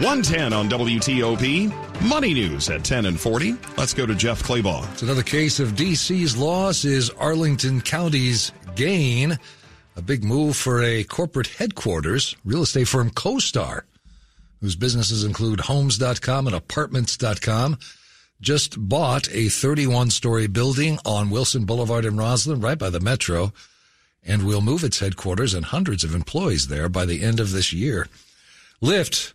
110 0.00 0.54
on 0.54 0.66
WTOP. 0.70 1.70
Money 2.08 2.32
news 2.32 2.70
at 2.70 2.82
10 2.82 3.04
and 3.04 3.20
40. 3.20 3.54
Let's 3.76 3.92
go 3.92 4.06
to 4.06 4.14
Jeff 4.14 4.42
Clabaugh. 4.42 4.90
It's 4.92 5.02
another 5.02 5.22
case 5.22 5.60
of 5.60 5.72
DC's 5.72 6.34
loss 6.38 6.86
is 6.86 7.10
Arlington 7.10 7.82
County's 7.82 8.50
gain. 8.74 9.38
A 9.96 10.02
big 10.02 10.24
move 10.24 10.56
for 10.56 10.82
a 10.82 11.04
corporate 11.04 11.48
headquarters, 11.48 12.34
real 12.46 12.62
estate 12.62 12.88
firm 12.88 13.10
CoStar, 13.10 13.82
whose 14.62 14.74
businesses 14.74 15.22
include 15.22 15.60
homes.com 15.60 16.46
and 16.46 16.56
apartments.com, 16.56 17.78
just 18.40 18.88
bought 18.88 19.28
a 19.32 19.50
31 19.50 20.08
story 20.08 20.46
building 20.46 20.98
on 21.04 21.28
Wilson 21.28 21.66
Boulevard 21.66 22.06
in 22.06 22.14
Rosslyn, 22.14 22.64
right 22.64 22.78
by 22.78 22.88
the 22.88 23.00
metro, 23.00 23.52
and 24.24 24.46
will 24.46 24.62
move 24.62 24.82
its 24.82 25.00
headquarters 25.00 25.52
and 25.52 25.66
hundreds 25.66 26.04
of 26.04 26.14
employees 26.14 26.68
there 26.68 26.88
by 26.88 27.04
the 27.04 27.22
end 27.22 27.38
of 27.38 27.52
this 27.52 27.70
year. 27.70 28.08
Lyft 28.82 29.34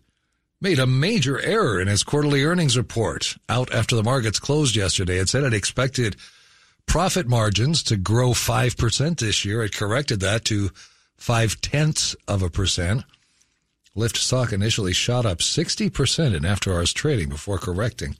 made 0.61 0.79
a 0.79 0.87
major 0.87 1.39
error 1.39 1.79
in 1.79 1.87
its 1.87 2.03
quarterly 2.03 2.43
earnings 2.43 2.77
report 2.77 3.35
out 3.49 3.73
after 3.73 3.95
the 3.95 4.03
markets 4.03 4.39
closed 4.39 4.75
yesterday. 4.75 5.17
It 5.17 5.29
said 5.29 5.43
it 5.43 5.53
expected 5.53 6.15
profit 6.85 7.27
margins 7.27 7.83
to 7.83 7.97
grow 7.97 8.29
5% 8.29 9.19
this 9.19 9.45
year. 9.45 9.63
It 9.63 9.75
corrected 9.75 10.19
that 10.21 10.45
to 10.45 10.71
five 11.17 11.59
tenths 11.61 12.15
of 12.27 12.41
a 12.41 12.49
percent. 12.49 13.03
Lyft 13.95 14.17
stock 14.17 14.51
initially 14.51 14.93
shot 14.93 15.25
up 15.25 15.39
60% 15.39 16.35
in 16.35 16.45
after 16.45 16.73
hours 16.73 16.93
trading 16.93 17.29
before 17.29 17.57
correcting. 17.57 18.17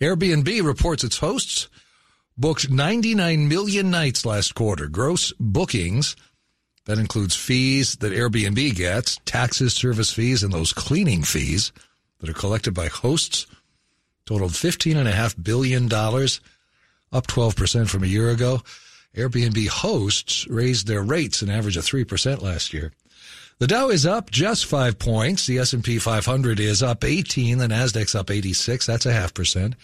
Airbnb 0.00 0.64
reports 0.64 1.04
its 1.04 1.18
hosts 1.18 1.68
booked 2.36 2.70
99 2.70 3.48
million 3.48 3.90
nights 3.90 4.24
last 4.24 4.54
quarter. 4.54 4.88
Gross 4.88 5.32
bookings 5.38 6.16
that 6.86 6.98
includes 6.98 7.36
fees 7.36 7.96
that 7.96 8.12
Airbnb 8.12 8.74
gets, 8.74 9.20
taxes, 9.24 9.74
service 9.74 10.12
fees, 10.12 10.42
and 10.42 10.52
those 10.52 10.72
cleaning 10.72 11.22
fees 11.22 11.72
that 12.18 12.28
are 12.28 12.34
collected 12.34 12.74
by 12.74 12.88
hosts 12.88 13.46
totaled 14.26 14.52
$15.5 14.52 15.42
billion, 15.42 15.84
up 15.84 17.26
12% 17.26 17.88
from 17.88 18.04
a 18.04 18.06
year 18.06 18.30
ago. 18.30 18.62
Airbnb 19.16 19.66
hosts 19.68 20.46
raised 20.48 20.86
their 20.86 21.02
rates 21.02 21.42
an 21.42 21.50
average 21.50 21.76
of 21.76 21.84
3% 21.84 22.40
last 22.42 22.72
year. 22.72 22.92
The 23.58 23.66
Dow 23.66 23.90
is 23.90 24.06
up 24.06 24.30
just 24.30 24.64
five 24.64 24.98
points. 24.98 25.46
The 25.46 25.58
S&P 25.58 25.98
500 25.98 26.60
is 26.60 26.82
up 26.82 27.04
18. 27.04 27.58
The 27.58 27.66
Nasdaq's 27.66 28.14
up 28.14 28.30
86. 28.30 28.86
That's 28.86 29.04
a 29.04 29.12
half 29.12 29.34
percent. 29.34 29.74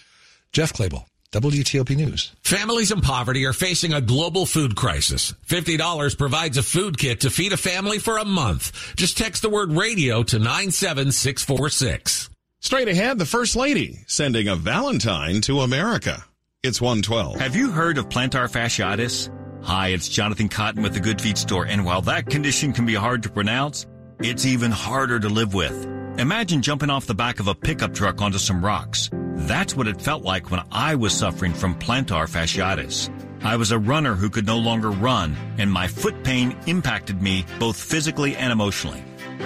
Jeff 0.50 0.72
Clabaugh, 0.72 1.04
WTOP 1.40 1.96
News. 1.96 2.32
Families 2.42 2.90
in 2.90 3.02
poverty 3.02 3.44
are 3.44 3.52
facing 3.52 3.92
a 3.92 4.00
global 4.00 4.46
food 4.46 4.74
crisis. 4.74 5.34
$50 5.46 6.16
provides 6.16 6.56
a 6.56 6.62
food 6.62 6.96
kit 6.96 7.20
to 7.20 7.30
feed 7.30 7.52
a 7.52 7.58
family 7.58 7.98
for 7.98 8.16
a 8.16 8.24
month. 8.24 8.94
Just 8.96 9.18
text 9.18 9.42
the 9.42 9.50
word 9.50 9.72
radio 9.72 10.22
to 10.22 10.38
97646. 10.38 12.30
Straight 12.60 12.88
ahead, 12.88 13.18
the 13.18 13.26
First 13.26 13.54
Lady 13.54 13.98
sending 14.06 14.48
a 14.48 14.56
Valentine 14.56 15.42
to 15.42 15.60
America. 15.60 16.24
It's 16.62 16.80
112. 16.80 17.38
Have 17.38 17.54
you 17.54 17.70
heard 17.70 17.98
of 17.98 18.08
plantar 18.08 18.50
fasciitis? 18.50 19.30
Hi, 19.62 19.88
it's 19.88 20.08
Jonathan 20.08 20.48
Cotton 20.48 20.82
with 20.82 20.94
the 20.94 21.00
Good 21.00 21.20
Feet 21.20 21.36
store, 21.36 21.66
and 21.66 21.84
while 21.84 22.00
that 22.02 22.26
condition 22.26 22.72
can 22.72 22.86
be 22.86 22.94
hard 22.94 23.22
to 23.24 23.28
pronounce, 23.28 23.86
it's 24.20 24.46
even 24.46 24.70
harder 24.70 25.20
to 25.20 25.28
live 25.28 25.52
with. 25.54 25.86
Imagine 26.18 26.62
jumping 26.62 26.88
off 26.88 27.06
the 27.06 27.14
back 27.14 27.40
of 27.40 27.48
a 27.48 27.54
pickup 27.54 27.92
truck 27.92 28.22
onto 28.22 28.38
some 28.38 28.64
rocks. 28.64 29.10
That's 29.36 29.76
what 29.76 29.86
it 29.86 30.00
felt 30.00 30.22
like 30.22 30.50
when 30.50 30.62
I 30.72 30.94
was 30.94 31.12
suffering 31.12 31.52
from 31.52 31.78
plantar 31.78 32.26
fasciitis. 32.26 33.10
I 33.44 33.56
was 33.56 33.70
a 33.70 33.78
runner 33.78 34.14
who 34.14 34.30
could 34.30 34.46
no 34.46 34.58
longer 34.58 34.90
run, 34.90 35.36
and 35.58 35.70
my 35.70 35.86
foot 35.86 36.24
pain 36.24 36.56
impacted 36.66 37.20
me 37.20 37.44
both 37.60 37.78
physically 37.78 38.34
and 38.34 38.50
emotionally. 38.50 39.04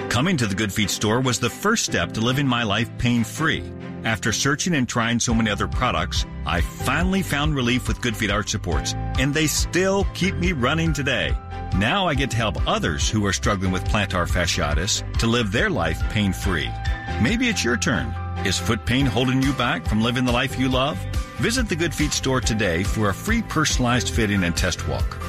Coming 0.09 0.37
to 0.37 0.47
the 0.47 0.55
Good 0.55 0.71
Feet 0.71 0.89
store 0.89 1.19
was 1.19 1.39
the 1.39 1.49
first 1.49 1.83
step 1.83 2.13
to 2.13 2.21
living 2.21 2.47
my 2.47 2.63
life 2.63 2.89
pain 2.97 3.25
free. 3.25 3.69
After 4.05 4.31
searching 4.31 4.75
and 4.75 4.87
trying 4.87 5.19
so 5.19 5.33
many 5.33 5.51
other 5.51 5.67
products, 5.67 6.25
I 6.45 6.61
finally 6.61 7.21
found 7.21 7.53
relief 7.53 7.87
with 7.87 8.01
Good 8.01 8.15
Feet 8.15 8.31
Arch 8.31 8.49
Supports, 8.49 8.93
and 9.19 9.33
they 9.33 9.45
still 9.45 10.05
keep 10.13 10.35
me 10.35 10.53
running 10.53 10.93
today. 10.93 11.37
Now 11.75 12.07
I 12.07 12.15
get 12.15 12.31
to 12.31 12.37
help 12.37 12.65
others 12.65 13.09
who 13.09 13.25
are 13.25 13.33
struggling 13.33 13.71
with 13.71 13.83
plantar 13.83 14.27
fasciitis 14.27 15.19
to 15.19 15.27
live 15.27 15.51
their 15.51 15.69
life 15.69 16.01
pain 16.09 16.31
free. 16.31 16.69
Maybe 17.21 17.49
it's 17.49 17.63
your 17.63 17.77
turn. 17.77 18.15
Is 18.43 18.57
foot 18.57 18.83
pain 18.87 19.05
holding 19.05 19.43
you 19.43 19.53
back 19.53 19.85
from 19.85 20.01
living 20.01 20.25
the 20.25 20.31
life 20.31 20.57
you 20.57 20.67
love? 20.67 20.97
Visit 21.37 21.69
the 21.69 21.75
Good 21.75 21.93
Feet 21.93 22.11
store 22.11 22.41
today 22.41 22.81
for 22.81 23.09
a 23.09 23.13
free 23.13 23.43
personalized 23.43 24.09
fitting 24.09 24.43
and 24.43 24.57
test 24.57 24.87
walk. 24.87 25.19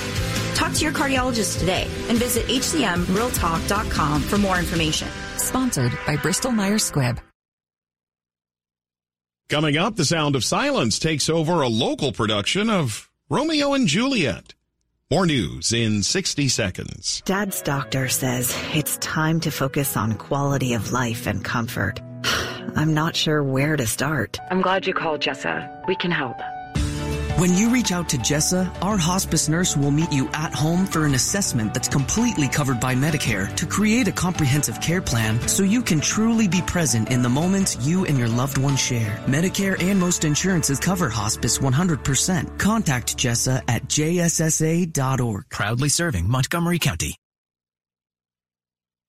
Talk 0.55 0.73
to 0.73 0.83
your 0.83 0.93
cardiologist 0.93 1.59
today 1.59 1.87
and 2.09 2.17
visit 2.17 2.45
hcmrealtalk.com 2.47 4.21
for 4.21 4.37
more 4.37 4.57
information. 4.57 5.07
Sponsored 5.37 5.91
by 6.07 6.17
Bristol 6.17 6.51
Myers 6.51 6.89
Squibb. 6.89 7.19
Coming 9.47 9.77
up, 9.77 9.95
The 9.95 10.05
Sound 10.05 10.35
of 10.35 10.43
Silence 10.43 10.97
takes 10.97 11.29
over 11.29 11.61
a 11.61 11.67
local 11.67 12.11
production 12.11 12.67
of 12.67 13.11
Romeo 13.29 13.73
and 13.73 13.87
Juliet. 13.87 14.55
More 15.11 15.27
news 15.27 15.71
in 15.71 16.01
60 16.01 16.47
seconds. 16.47 17.21
Dad's 17.25 17.61
doctor 17.61 18.07
says 18.07 18.57
it's 18.73 18.97
time 18.97 19.39
to 19.41 19.51
focus 19.51 19.95
on 19.95 20.15
quality 20.15 20.73
of 20.73 20.91
life 20.91 21.27
and 21.27 21.45
comfort. 21.45 22.01
I'm 22.75 22.95
not 22.95 23.15
sure 23.15 23.43
where 23.43 23.77
to 23.77 23.85
start. 23.85 24.39
I'm 24.49 24.63
glad 24.63 24.87
you 24.87 24.95
called, 24.95 25.21
Jessa. 25.21 25.87
We 25.87 25.95
can 25.95 26.09
help. 26.09 26.37
When 27.37 27.53
you 27.53 27.69
reach 27.69 27.91
out 27.91 28.07
to 28.09 28.17
Jessa, 28.17 28.73
our 28.81 28.95
hospice 28.95 29.49
nurse 29.49 29.75
will 29.75 29.91
meet 29.91 30.09
you 30.09 30.29
at 30.31 30.53
home 30.53 30.85
for 30.85 31.05
an 31.05 31.15
assessment 31.15 31.73
that's 31.73 31.89
completely 31.89 32.47
covered 32.47 32.79
by 32.79 32.95
Medicare 32.95 33.53
to 33.57 33.65
create 33.65 34.07
a 34.07 34.13
comprehensive 34.13 34.79
care 34.79 35.01
plan 35.01 35.45
so 35.45 35.63
you 35.63 35.81
can 35.81 35.99
truly 35.99 36.47
be 36.47 36.61
present 36.61 37.11
in 37.11 37.21
the 37.21 37.27
moments 37.27 37.75
you 37.85 38.05
and 38.05 38.17
your 38.17 38.29
loved 38.29 38.57
one 38.57 38.77
share. 38.77 39.21
Medicare 39.25 39.77
and 39.83 39.99
most 39.99 40.23
insurances 40.23 40.79
cover 40.79 41.09
hospice 41.09 41.57
100%. 41.57 42.57
Contact 42.57 43.17
Jessa 43.17 43.61
at 43.67 43.83
jssa.org. 43.83 45.43
Proudly 45.49 45.89
serving 45.89 46.29
Montgomery 46.29 46.79
County. 46.79 47.17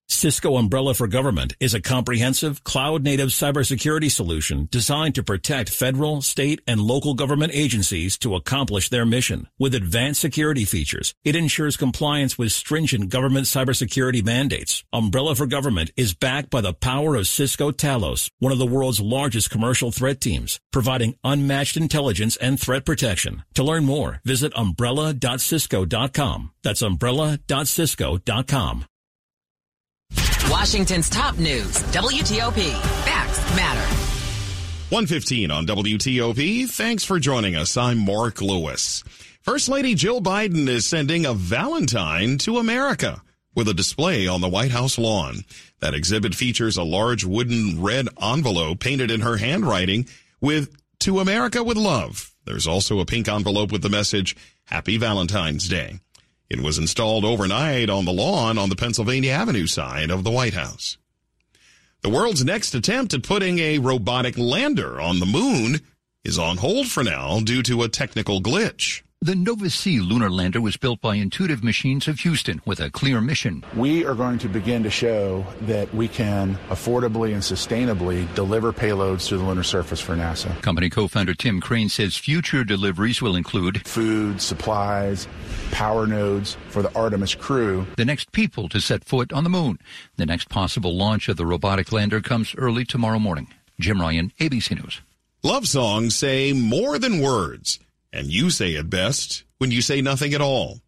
Cisco 0.09 0.57
Umbrella 0.57 0.95
for 0.95 1.09
Government 1.09 1.55
is 1.59 1.75
a 1.75 1.81
comprehensive 1.81 2.63
cloud-native 2.63 3.31
cybersecurity 3.31 4.09
solution 4.11 4.69
designed 4.71 5.17
to 5.17 5.25
protect 5.25 5.69
federal, 5.69 6.23
state, 6.23 6.61
and 6.67 6.81
local 6.81 7.15
government 7.15 7.53
agencies 7.53 8.17
to 8.19 8.37
accomplish 8.37 8.89
their 8.89 9.05
mission. 9.05 9.49
With 9.59 9.75
advanced 9.75 10.21
security 10.21 10.65
features, 10.65 11.13
it 11.25 11.35
ensures 11.35 11.77
compliance 11.77 12.39
with 12.39 12.53
stringent 12.53 13.09
government 13.09 13.47
cybersecurity 13.47 14.25
mandates. 14.25 14.85
Umbrella 14.93 15.35
for 15.35 15.47
Government 15.47 15.91
is 15.97 16.15
backed 16.15 16.51
by 16.51 16.61
the 16.61 16.73
power 16.73 17.17
of 17.17 17.27
Cisco 17.27 17.73
Talos, 17.73 18.31
one 18.39 18.53
of 18.53 18.59
the 18.59 18.67
world's 18.67 19.01
largest 19.01 19.51
commercial 19.51 19.91
threat 19.91 20.21
teams, 20.21 20.61
providing 20.73 21.17
unmatched 21.25 21.77
intelligence 21.77 22.37
and 22.37 22.61
threat 22.61 22.87
protection. 22.87 23.43
To 23.55 23.65
learn 23.65 23.85
more, 23.85 24.21
visit 24.25 24.53
umbrella.cisco.com. 24.55 26.53
That's 26.63 26.83
umbrella.cisco.com. 26.83 28.85
Washington's 30.51 31.11
top 31.11 31.39
news, 31.39 31.83
WTOP. 31.93 32.73
Facts 33.05 33.39
matter. 33.57 33.81
115 34.91 35.51
on 35.51 35.67
WTOP. 35.67 36.71
Thanks 36.71 37.03
for 37.03 37.19
joining 37.19 37.57
us. 37.57 37.77
I'm 37.77 37.99
Mark 37.99 38.41
Lewis. 38.41 39.03
First 39.43 39.69
Lady 39.69 39.97
Jill 39.97 40.21
Biden 40.21 40.69
is 40.69 40.87
sending 40.87 41.27
a 41.27 41.35
Valentine 41.35 42.39
to 42.39 42.59
America 42.59 43.23
with 43.57 43.69
a 43.69 43.75
display 43.75 44.29
on 44.29 44.41
the 44.41 44.49
White 44.49 44.71
House 44.71 44.99
lawn. 44.99 45.45
That 45.81 45.95
exhibit 45.95 46.37
features 46.37 46.77
a 46.77 46.85
large 46.85 47.25
wooden 47.25 47.83
red 47.83 48.09
envelope 48.23 48.79
painted 48.79 49.11
in 49.11 49.23
her 49.23 49.39
handwriting 49.39 50.07
with 50.41 50.77
To 51.01 51.19
America 51.19 51.65
with 51.65 51.77
Love. 51.77 52.33
There's 52.45 52.69
also 52.69 53.01
a 53.01 53.05
pink 53.05 53.29
envelope 53.29 53.73
with 53.73 53.83
the 53.83 53.89
message 53.89 54.37
Happy 54.67 54.97
Valentine's 54.97 55.69
Day. 55.69 55.99
It 56.49 56.61
was 56.61 56.79
installed 56.79 57.25
overnight 57.25 57.91
on 57.91 58.05
the 58.05 58.13
lawn 58.13 58.57
on 58.57 58.69
the 58.69 58.77
Pennsylvania 58.77 59.33
Avenue 59.33 59.67
side 59.67 60.11
of 60.11 60.23
the 60.23 60.31
White 60.31 60.55
House. 60.55 60.97
The 62.03 62.09
world's 62.09 62.45
next 62.45 62.75
attempt 62.75 63.15
at 63.15 63.25
putting 63.25 63.59
a 63.59 63.79
robotic 63.79 64.39
lander 64.39 65.01
on 65.01 65.19
the 65.19 65.27
moon 65.27 65.81
is 66.23 66.39
on 66.39 66.59
hold 66.59 66.87
for 66.87 67.03
now 67.03 67.41
due 67.41 67.63
to 67.65 67.83
a 67.83 67.89
technical 67.89 68.41
glitch. 68.41 69.03
The 69.23 69.35
Nova 69.35 69.71
C 69.71 69.99
lunar 69.99 70.31
lander 70.31 70.61
was 70.61 70.77
built 70.77 71.01
by 71.01 71.17
Intuitive 71.17 71.65
Machines 71.65 72.07
of 72.07 72.21
Houston 72.21 72.61
with 72.67 72.81
a 72.81 72.91
clear 72.91 73.21
mission. 73.21 73.65
We 73.75 74.05
are 74.05 74.15
going 74.15 74.39
to 74.41 74.49
begin 74.49 74.83
to 74.83 74.91
show 74.91 75.45
that 75.63 75.93
we 75.95 76.07
can 76.07 76.57
affordably 76.69 77.33
and 77.33 77.43
sustainably 77.43 78.33
deliver 78.35 78.75
payloads 78.75 79.27
to 79.29 79.39
the 79.39 79.43
lunar 79.43 79.63
surface 79.63 80.01
for 80.01 80.15
NASA. 80.15 80.61
Company 80.61 80.91
co-founder 80.91 81.35
Tim 81.35 81.63
Crane 81.63 81.89
says 81.89 82.15
future 82.15 82.63
deliveries 82.63 83.23
will 83.23 83.37
include 83.37 83.85
food, 83.89 84.41
supplies, 84.41 85.27
power 85.73 86.07
nodes 86.07 86.59
for 86.69 86.83
the 86.83 86.95
Artemis 86.95 87.35
crew. 87.35 87.87
The 87.97 88.05
next 88.05 88.33
people 88.33 88.69
to 88.69 88.81
set 88.81 89.03
foot 89.03 89.33
on 89.33 89.45
the 89.45 89.51
moon. 89.51 89.79
The 90.19 90.27
next 90.27 90.51
possible 90.51 90.95
launch 90.95 91.29
of 91.31 91.39
the 91.39 91.47
robotic 91.47 91.91
lander 91.91 92.21
comes 92.21 92.55
early 92.55 92.85
tomorrow 92.85 93.19
morning. 93.19 93.49
Jim 93.81 94.01
Ryan, 94.01 94.31
ABC 94.39 94.81
News. 94.81 95.01
Love 95.43 95.67
songs 95.67 96.15
say 96.15 96.53
more 96.53 96.99
than 96.99 97.21
words 97.21 97.81
and 98.13 98.29
you 98.29 98.51
say 98.51 98.75
it 98.75 98.91
best 98.91 99.45
when 99.59 99.71
you 99.71 99.83
say 99.83 100.01
nothing 100.01 100.35
at 100.35 100.41
all. 100.41 100.81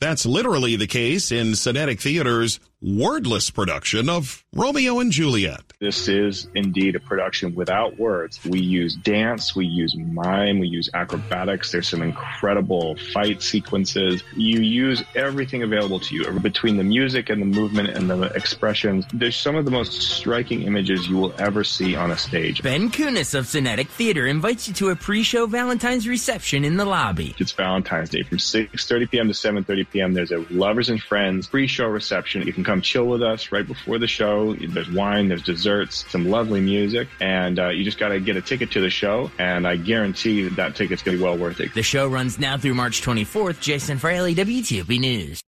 That's 0.00 0.26
literally 0.26 0.76
the 0.76 0.86
case 0.86 1.32
in 1.32 1.56
Synetic 1.56 2.00
Theater's 2.00 2.60
wordless 2.80 3.50
production 3.50 4.08
of 4.08 4.44
Romeo 4.54 5.00
and 5.00 5.10
Juliet. 5.10 5.60
This 5.80 6.08
is 6.08 6.48
indeed 6.54 6.96
a 6.96 7.00
production 7.00 7.54
without 7.54 7.98
words. 7.98 8.44
We 8.44 8.60
use 8.60 8.94
dance, 8.96 9.54
we 9.54 9.66
use 9.66 9.96
mime, 9.96 10.58
we 10.58 10.68
use 10.68 10.88
acrobatics. 10.94 11.72
There's 11.72 11.88
some 11.88 12.02
incredible 12.02 12.96
fight 13.12 13.42
sequences. 13.42 14.22
You 14.36 14.60
use 14.60 15.02
everything 15.14 15.62
available 15.62 16.00
to 16.00 16.14
you 16.14 16.40
between 16.40 16.76
the 16.76 16.84
music 16.84 17.30
and 17.30 17.42
the 17.42 17.46
movement 17.46 17.90
and 17.90 18.08
the 18.08 18.22
expressions. 18.34 19.06
There's 19.12 19.36
some 19.36 19.56
of 19.56 19.64
the 19.64 19.70
most 19.70 19.92
striking 20.00 20.62
images 20.62 21.08
you 21.08 21.16
will 21.16 21.34
ever 21.38 21.64
see 21.64 21.96
on 21.96 22.10
a 22.10 22.18
stage. 22.18 22.62
Ben 22.62 22.90
Cunis 22.90 23.34
of 23.34 23.46
Synetic 23.46 23.88
Theater 23.88 24.26
invites 24.26 24.68
you 24.68 24.74
to 24.74 24.90
a 24.90 24.96
pre-show 24.96 25.46
Valentine's 25.46 26.06
reception 26.06 26.64
in 26.64 26.76
the 26.76 26.84
lobby. 26.84 27.34
It's 27.38 27.52
Valentine's 27.52 28.10
Day 28.10 28.22
from 28.22 28.38
6:30 28.38 29.10
p.m. 29.10 29.28
to 29.28 29.34
7:30 29.34 29.90
p.m. 29.90 30.14
There's 30.14 30.32
a 30.32 30.44
lovers 30.50 30.88
and 30.88 31.00
friends 31.00 31.46
pre-show 31.46 31.86
reception. 31.86 32.42
You 32.42 32.52
can 32.52 32.64
come 32.68 32.82
chill 32.82 33.06
with 33.06 33.22
us 33.22 33.50
right 33.50 33.66
before 33.66 33.98
the 33.98 34.06
show. 34.06 34.52
There's 34.52 34.90
wine, 34.90 35.28
there's 35.28 35.42
desserts, 35.42 36.04
some 36.10 36.28
lovely 36.28 36.60
music, 36.60 37.08
and 37.18 37.58
uh, 37.58 37.68
you 37.70 37.82
just 37.82 37.98
got 37.98 38.08
to 38.08 38.20
get 38.20 38.36
a 38.36 38.42
ticket 38.42 38.70
to 38.72 38.80
the 38.82 38.90
show, 38.90 39.30
and 39.38 39.66
I 39.66 39.76
guarantee 39.76 40.42
that 40.42 40.56
that 40.56 40.76
ticket's 40.76 41.02
going 41.02 41.16
to 41.16 41.18
be 41.18 41.24
well 41.24 41.38
worth 41.38 41.60
it. 41.60 41.72
The 41.72 41.82
show 41.82 42.06
runs 42.06 42.38
now 42.38 42.58
through 42.58 42.74
March 42.74 43.00
24th. 43.00 43.62
Jason 43.62 43.96
Fraley, 43.96 44.34
WTOP 44.34 45.00
News. 45.00 45.40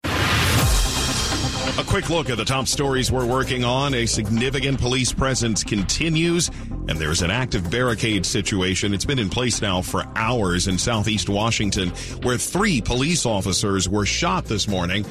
A 1.79 1.85
quick 1.85 2.09
look 2.09 2.31
at 2.31 2.39
the 2.39 2.45
top 2.45 2.67
stories 2.67 3.13
we're 3.13 3.27
working 3.27 3.65
on. 3.65 3.93
A 3.93 4.07
significant 4.07 4.81
police 4.81 5.13
presence 5.13 5.63
continues, 5.63 6.51
and 6.71 6.99
there's 6.99 7.21
an 7.21 7.31
active 7.31 7.71
barricade 7.71 8.25
situation. 8.25 8.95
It's 8.95 9.05
been 9.05 9.19
in 9.19 9.29
place 9.29 9.61
now 9.61 9.83
for 9.83 10.05
hours 10.17 10.69
in 10.69 10.79
southeast 10.79 11.29
Washington, 11.29 11.91
where 12.23 12.39
three 12.39 12.81
police 12.81 13.27
officers 13.27 13.91
were 13.91 14.07
shot 14.07 14.47
this 14.47 14.67
morning 14.67 15.05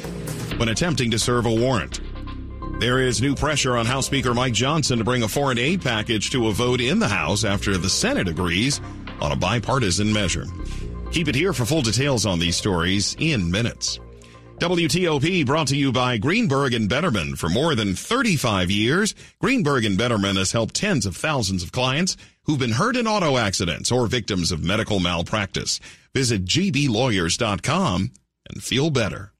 when 0.59 0.69
attempting 0.69 1.09
to 1.11 1.17
serve 1.17 1.45
a 1.45 1.55
warrant. 1.55 2.01
There 2.79 2.99
is 2.99 3.21
new 3.21 3.33
pressure 3.33 3.77
on 3.77 3.85
House 3.85 4.05
Speaker 4.05 4.33
Mike 4.33 4.53
Johnson 4.53 4.99
to 4.99 5.03
bring 5.03 5.23
a 5.23 5.27
foreign 5.27 5.57
aid 5.57 5.81
package 5.81 6.31
to 6.31 6.47
a 6.47 6.51
vote 6.51 6.81
in 6.81 6.99
the 6.99 7.07
House 7.07 7.43
after 7.43 7.77
the 7.77 7.89
Senate 7.89 8.27
agrees 8.27 8.79
on 9.21 9.31
a 9.31 9.35
bipartisan 9.35 10.11
measure. 10.11 10.45
Keep 11.11 11.29
it 11.29 11.35
here 11.35 11.53
for 11.53 11.65
full 11.65 11.81
details 11.81 12.25
on 12.25 12.39
these 12.39 12.55
stories 12.55 13.15
in 13.19 13.49
minutes. 13.49 13.99
WTOP 14.59 15.45
brought 15.45 15.67
to 15.67 15.77
you 15.77 15.93
by 15.93 16.17
Greenberg 16.17 16.73
and 16.73 16.89
Bederman. 16.89 17.37
For 17.37 17.47
more 17.47 17.75
than 17.75 17.95
35 17.95 18.69
years, 18.69 19.15
Greenberg 19.39 19.85
and 19.85 19.97
Bederman 19.97 20.35
has 20.35 20.51
helped 20.51 20.75
tens 20.75 21.05
of 21.05 21.15
thousands 21.15 21.63
of 21.63 21.71
clients 21.71 22.17
who've 22.43 22.59
been 22.59 22.73
hurt 22.73 22.97
in 22.97 23.07
auto 23.07 23.37
accidents 23.37 23.91
or 23.91 24.07
victims 24.07 24.51
of 24.51 24.63
medical 24.63 24.99
malpractice. 24.99 25.79
Visit 26.13 26.43
gblawyers.com 26.43 28.11
and 28.49 28.63
feel 28.63 28.89
better. 28.89 29.31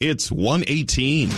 It's 0.00 0.30
118. 0.30 1.28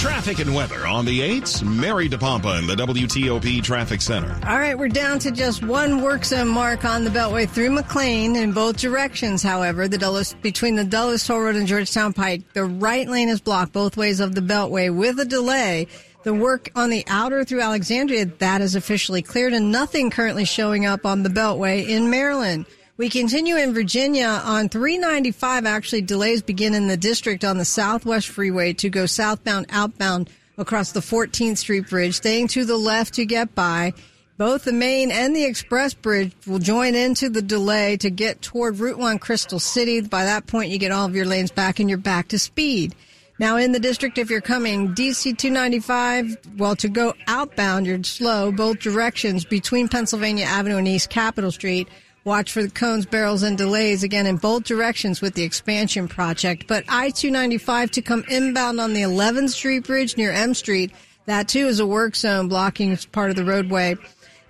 Traffic 0.00 0.40
and 0.40 0.52
weather 0.56 0.84
on 0.84 1.04
the 1.04 1.20
8s. 1.20 1.62
Mary 1.62 2.08
DePompa 2.08 2.58
in 2.58 2.66
the 2.66 2.74
WTOP 2.74 3.62
Traffic 3.62 4.00
Center. 4.00 4.36
All 4.44 4.58
right, 4.58 4.76
we're 4.76 4.88
down 4.88 5.20
to 5.20 5.30
just 5.30 5.62
one 5.62 6.02
work 6.02 6.24
zone 6.24 6.48
mark 6.48 6.84
on 6.84 7.04
the 7.04 7.10
Beltway 7.10 7.48
through 7.48 7.70
McLean 7.70 8.34
in 8.34 8.50
both 8.50 8.76
directions. 8.76 9.40
However, 9.40 9.86
the 9.86 9.98
Dulles, 9.98 10.34
between 10.42 10.74
the 10.74 10.84
Dulles 10.84 11.24
Toll 11.24 11.42
Road 11.42 11.54
and 11.54 11.68
Georgetown 11.68 12.12
Pike, 12.12 12.42
the 12.54 12.64
right 12.64 13.08
lane 13.08 13.28
is 13.28 13.40
blocked 13.40 13.72
both 13.72 13.96
ways 13.96 14.18
of 14.18 14.34
the 14.34 14.40
Beltway 14.40 14.92
with 14.92 15.20
a 15.20 15.24
delay. 15.24 15.86
The 16.24 16.34
work 16.34 16.72
on 16.74 16.90
the 16.90 17.04
outer 17.06 17.44
through 17.44 17.60
Alexandria, 17.60 18.26
that 18.26 18.60
is 18.62 18.74
officially 18.74 19.22
cleared 19.22 19.52
and 19.52 19.70
nothing 19.70 20.10
currently 20.10 20.44
showing 20.44 20.86
up 20.86 21.06
on 21.06 21.22
the 21.22 21.28
Beltway 21.28 21.86
in 21.86 22.10
Maryland. 22.10 22.66
We 22.98 23.10
continue 23.10 23.56
in 23.56 23.74
Virginia 23.74 24.40
on 24.42 24.70
395. 24.70 25.66
Actually, 25.66 26.00
delays 26.00 26.40
begin 26.40 26.72
in 26.72 26.88
the 26.88 26.96
district 26.96 27.44
on 27.44 27.58
the 27.58 27.64
Southwest 27.66 28.26
Freeway 28.28 28.72
to 28.72 28.88
go 28.88 29.04
southbound, 29.04 29.66
outbound 29.68 30.30
across 30.56 30.92
the 30.92 31.00
14th 31.00 31.58
Street 31.58 31.90
Bridge, 31.90 32.14
staying 32.14 32.48
to 32.48 32.64
the 32.64 32.78
left 32.78 33.12
to 33.14 33.26
get 33.26 33.54
by. 33.54 33.92
Both 34.38 34.64
the 34.64 34.72
main 34.72 35.10
and 35.10 35.36
the 35.36 35.44
express 35.44 35.92
bridge 35.92 36.32
will 36.46 36.58
join 36.58 36.94
into 36.94 37.28
the 37.28 37.42
delay 37.42 37.98
to 37.98 38.08
get 38.08 38.40
toward 38.40 38.78
Route 38.78 38.98
1 38.98 39.18
Crystal 39.18 39.60
City. 39.60 40.00
By 40.00 40.24
that 40.24 40.46
point, 40.46 40.70
you 40.70 40.78
get 40.78 40.90
all 40.90 41.04
of 41.04 41.14
your 41.14 41.26
lanes 41.26 41.50
back 41.50 41.78
and 41.78 41.90
you're 41.90 41.98
back 41.98 42.28
to 42.28 42.38
speed. 42.38 42.94
Now 43.38 43.58
in 43.58 43.72
the 43.72 43.78
district, 43.78 44.16
if 44.16 44.30
you're 44.30 44.40
coming 44.40 44.94
DC 44.94 45.36
295, 45.36 46.38
well, 46.56 46.74
to 46.76 46.88
go 46.88 47.12
outbound, 47.26 47.86
you're 47.86 48.02
slow 48.02 48.50
both 48.50 48.78
directions 48.78 49.44
between 49.44 49.88
Pennsylvania 49.88 50.46
Avenue 50.46 50.78
and 50.78 50.88
East 50.88 51.10
Capitol 51.10 51.52
Street. 51.52 51.88
Watch 52.26 52.50
for 52.50 52.60
the 52.60 52.70
cones, 52.70 53.06
barrels, 53.06 53.44
and 53.44 53.56
delays 53.56 54.02
again 54.02 54.26
in 54.26 54.34
both 54.34 54.64
directions 54.64 55.20
with 55.20 55.34
the 55.34 55.44
expansion 55.44 56.08
project. 56.08 56.66
But 56.66 56.82
I-295 56.88 57.90
to 57.92 58.02
come 58.02 58.24
inbound 58.28 58.80
on 58.80 58.94
the 58.94 59.02
11th 59.02 59.50
Street 59.50 59.86
Bridge 59.86 60.16
near 60.16 60.32
M 60.32 60.52
Street. 60.52 60.90
That 61.26 61.46
too 61.46 61.68
is 61.68 61.78
a 61.78 61.86
work 61.86 62.16
zone 62.16 62.48
blocking 62.48 62.96
part 63.12 63.30
of 63.30 63.36
the 63.36 63.44
roadway. 63.44 63.94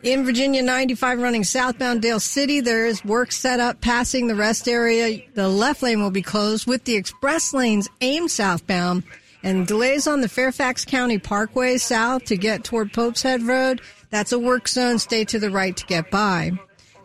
In 0.02 0.24
Virginia 0.24 0.62
95 0.62 1.20
running 1.20 1.44
southbound 1.44 2.00
Dale 2.00 2.18
City, 2.18 2.60
there 2.60 2.86
is 2.86 3.04
work 3.04 3.30
set 3.30 3.60
up 3.60 3.82
passing 3.82 4.26
the 4.26 4.34
rest 4.34 4.68
area. 4.68 5.20
The 5.34 5.46
left 5.46 5.82
lane 5.82 6.00
will 6.00 6.10
be 6.10 6.22
closed 6.22 6.66
with 6.66 6.84
the 6.84 6.94
express 6.94 7.52
lanes 7.52 7.90
aimed 8.00 8.30
southbound 8.30 9.02
and 9.42 9.66
delays 9.66 10.06
on 10.06 10.22
the 10.22 10.30
Fairfax 10.30 10.86
County 10.86 11.18
Parkway 11.18 11.76
south 11.76 12.24
to 12.24 12.38
get 12.38 12.64
toward 12.64 12.94
Pope's 12.94 13.20
Head 13.20 13.42
Road. 13.42 13.82
That's 14.08 14.32
a 14.32 14.38
work 14.38 14.66
zone. 14.66 14.98
Stay 14.98 15.26
to 15.26 15.38
the 15.38 15.50
right 15.50 15.76
to 15.76 15.84
get 15.84 16.10
by. 16.10 16.52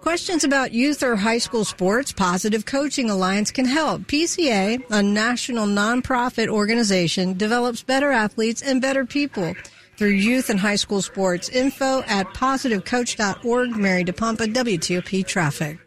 Questions 0.01 0.43
about 0.43 0.73
youth 0.73 1.03
or 1.03 1.15
high 1.15 1.37
school 1.37 1.63
sports? 1.63 2.11
Positive 2.11 2.65
Coaching 2.65 3.11
Alliance 3.11 3.51
can 3.51 3.65
help. 3.65 4.01
PCA, 4.03 4.83
a 4.89 5.03
national 5.03 5.67
nonprofit 5.67 6.47
organization, 6.47 7.37
develops 7.37 7.83
better 7.83 8.11
athletes 8.11 8.63
and 8.63 8.81
better 8.81 9.05
people 9.05 9.53
through 9.97 10.09
youth 10.09 10.49
and 10.49 10.59
high 10.59 10.75
school 10.75 11.03
sports. 11.03 11.49
Info 11.49 12.01
at 12.07 12.25
positivecoach.org. 12.29 13.77
Mary 13.77 14.03
DePompa, 14.03 14.51
WTOP 14.51 15.23
Traffic. 15.27 15.77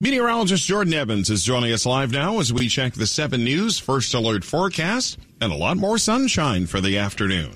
Meteorologist 0.00 0.66
Jordan 0.66 0.94
Evans 0.94 1.30
is 1.30 1.44
joining 1.44 1.72
us 1.72 1.86
live 1.86 2.10
now 2.10 2.40
as 2.40 2.52
we 2.52 2.66
check 2.66 2.94
the 2.94 3.06
7 3.06 3.44
News 3.44 3.78
First 3.78 4.12
Alert 4.14 4.42
forecast 4.42 5.16
and 5.40 5.52
a 5.52 5.56
lot 5.56 5.76
more 5.76 5.96
sunshine 5.96 6.66
for 6.66 6.80
the 6.80 6.98
afternoon. 6.98 7.54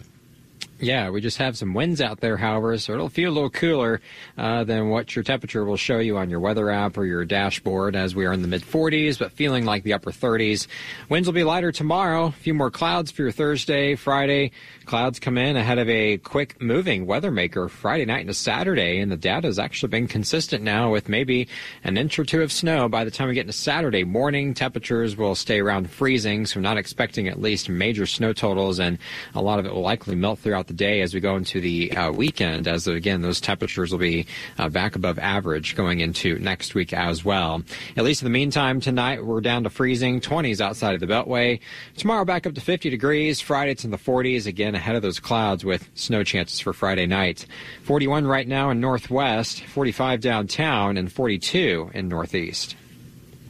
Yeah, 0.80 1.10
we 1.10 1.20
just 1.20 1.38
have 1.38 1.56
some 1.56 1.74
winds 1.74 2.00
out 2.00 2.20
there, 2.20 2.36
however, 2.36 2.78
so 2.78 2.92
it'll 2.92 3.08
feel 3.08 3.30
a 3.30 3.34
little 3.34 3.50
cooler 3.50 4.00
uh, 4.36 4.62
than 4.62 4.90
what 4.90 5.16
your 5.16 5.24
temperature 5.24 5.64
will 5.64 5.76
show 5.76 5.98
you 5.98 6.16
on 6.16 6.30
your 6.30 6.38
weather 6.38 6.70
app 6.70 6.96
or 6.96 7.04
your 7.04 7.24
dashboard 7.24 7.96
as 7.96 8.14
we 8.14 8.26
are 8.26 8.32
in 8.32 8.42
the 8.42 8.48
mid 8.48 8.62
40s, 8.62 9.18
but 9.18 9.32
feeling 9.32 9.64
like 9.64 9.82
the 9.82 9.92
upper 9.92 10.12
30s. 10.12 10.68
Winds 11.08 11.26
will 11.26 11.32
be 11.32 11.42
lighter 11.42 11.72
tomorrow. 11.72 12.26
A 12.26 12.32
few 12.32 12.54
more 12.54 12.70
clouds 12.70 13.10
for 13.10 13.22
your 13.22 13.32
Thursday, 13.32 13.96
Friday. 13.96 14.52
Clouds 14.84 15.18
come 15.18 15.36
in 15.36 15.56
ahead 15.56 15.78
of 15.78 15.88
a 15.88 16.18
quick 16.18 16.62
moving 16.62 17.06
weather 17.06 17.32
maker 17.32 17.68
Friday 17.68 18.04
night 18.04 18.20
into 18.20 18.34
Saturday, 18.34 19.00
and 19.00 19.10
the 19.10 19.16
data 19.16 19.48
has 19.48 19.58
actually 19.58 19.90
been 19.90 20.06
consistent 20.06 20.62
now 20.62 20.92
with 20.92 21.08
maybe 21.08 21.48
an 21.82 21.98
inch 21.98 22.20
or 22.20 22.24
two 22.24 22.40
of 22.40 22.52
snow 22.52 22.88
by 22.88 23.04
the 23.04 23.10
time 23.10 23.26
we 23.26 23.34
get 23.34 23.40
into 23.40 23.52
Saturday 23.52 24.04
morning. 24.04 24.54
Temperatures 24.54 25.16
will 25.16 25.34
stay 25.34 25.58
around 25.58 25.90
freezing, 25.90 26.46
so 26.46 26.60
not 26.60 26.78
expecting 26.78 27.26
at 27.26 27.40
least 27.40 27.68
major 27.68 28.06
snow 28.06 28.32
totals, 28.32 28.78
and 28.78 28.96
a 29.34 29.42
lot 29.42 29.58
of 29.58 29.66
it 29.66 29.74
will 29.74 29.82
likely 29.82 30.14
melt 30.14 30.38
throughout 30.38 30.67
the 30.68 30.74
day 30.74 31.00
as 31.00 31.12
we 31.12 31.20
go 31.20 31.36
into 31.36 31.60
the 31.60 31.90
uh, 31.92 32.12
weekend, 32.12 32.68
as 32.68 32.86
again, 32.86 33.22
those 33.22 33.40
temperatures 33.40 33.90
will 33.90 33.98
be 33.98 34.26
uh, 34.58 34.68
back 34.68 34.94
above 34.94 35.18
average 35.18 35.74
going 35.74 36.00
into 36.00 36.38
next 36.38 36.74
week 36.74 36.92
as 36.92 37.24
well. 37.24 37.62
At 37.96 38.04
least 38.04 38.22
in 38.22 38.26
the 38.26 38.30
meantime, 38.30 38.80
tonight 38.80 39.24
we're 39.24 39.40
down 39.40 39.64
to 39.64 39.70
freezing 39.70 40.20
20s 40.20 40.60
outside 40.60 40.94
of 40.94 41.00
the 41.00 41.06
Beltway. 41.06 41.60
Tomorrow 41.96 42.24
back 42.24 42.46
up 42.46 42.54
to 42.54 42.60
50 42.60 42.90
degrees. 42.90 43.40
Friday 43.40 43.72
it's 43.72 43.84
in 43.84 43.90
the 43.90 43.98
40s 43.98 44.46
again 44.46 44.74
ahead 44.74 44.94
of 44.94 45.02
those 45.02 45.18
clouds 45.18 45.64
with 45.64 45.88
snow 45.94 46.22
chances 46.22 46.60
for 46.60 46.72
Friday 46.72 47.06
night. 47.06 47.46
41 47.84 48.26
right 48.26 48.46
now 48.46 48.70
in 48.70 48.80
Northwest, 48.80 49.64
45 49.64 50.20
downtown, 50.20 50.96
and 50.96 51.10
42 51.10 51.90
in 51.94 52.08
Northeast. 52.08 52.76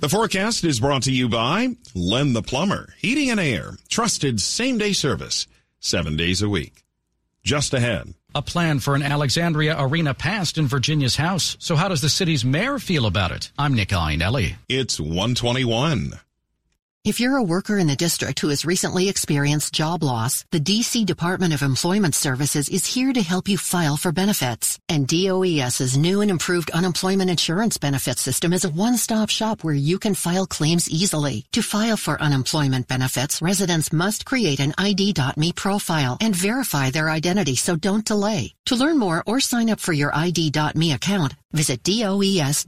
The 0.00 0.09
forecast 0.09 0.62
is 0.64 0.78
brought 0.78 1.02
to 1.02 1.12
you 1.12 1.28
by 1.28 1.76
Len 1.94 2.33
the 2.33 2.42
Plumber, 2.42 2.94
Heating 2.98 3.31
and 3.31 3.40
Air, 3.40 3.78
trusted 3.88 4.40
same 4.40 4.78
day 4.78 4.92
service, 4.92 5.48
seven 5.81 6.16
days 6.16 6.40
a 6.40 6.48
week 6.48 6.85
just 7.44 7.74
ahead. 7.74 8.14
A 8.35 8.42
plan 8.42 8.79
for 8.79 8.94
an 8.94 9.03
Alexandria 9.03 9.74
Arena 9.79 10.14
passed 10.14 10.59
in 10.59 10.66
Virginia's 10.66 11.16
House. 11.16 11.57
So 11.59 11.77
how 11.77 11.88
does 11.88 12.03
the 12.03 12.09
city's 12.09 12.44
mayor 12.44 12.79
feel 12.79 13.07
about 13.07 13.33
it? 13.33 13.51
I'm 13.59 13.74
Nick 13.74 13.88
Iannelli. 13.88 14.57
It's 14.68 15.01
121. 15.01 16.12
If 17.04 17.20
you're 17.20 17.37
a 17.37 17.42
worker 17.42 17.78
in 17.78 17.87
the 17.87 17.94
district 17.94 18.40
who 18.40 18.48
has 18.48 18.64
recently 18.64 19.08
experienced 19.08 19.72
job 19.72 20.02
loss, 20.02 20.44
the 20.50 20.58
DC 20.61 21.06
Department 21.06 21.54
of 21.54 21.62
Employment 21.62 22.14
Services 22.14 22.68
is 22.68 22.84
here 22.87 23.12
to 23.12 23.22
help 23.22 23.48
you 23.48 23.56
file 23.56 23.96
for 23.96 24.11
benefits. 24.11 24.80
And 24.88 25.06
DOES's 25.06 25.96
new 25.96 26.20
and 26.20 26.30
improved 26.30 26.72
unemployment 26.72 27.30
insurance 27.30 27.78
benefit 27.78 28.18
system 28.18 28.52
is 28.52 28.64
a 28.64 28.70
one-stop 28.70 29.30
shop 29.30 29.62
where 29.62 29.74
you 29.74 29.98
can 30.00 30.14
file 30.14 30.46
claims 30.46 30.90
easily. 30.90 31.46
To 31.52 31.62
file 31.62 31.96
for 31.96 32.20
unemployment 32.20 32.88
benefits, 32.88 33.40
residents 33.40 33.92
must 33.92 34.26
create 34.26 34.58
an 34.58 34.74
ID.me 34.76 35.52
profile 35.52 36.18
and 36.20 36.34
verify 36.34 36.90
their 36.90 37.11
identity, 37.11 37.54
so 37.54 37.76
don't 37.76 38.04
delay. 38.04 38.54
To 38.66 38.76
learn 38.76 38.98
more 38.98 39.22
or 39.24 39.38
sign 39.40 39.70
up 39.70 39.78
for 39.80 39.92
your 39.92 40.14
ID.me 40.14 40.92
account, 40.92 41.37
visit 41.52 41.84
does.dc.gov 41.84 42.62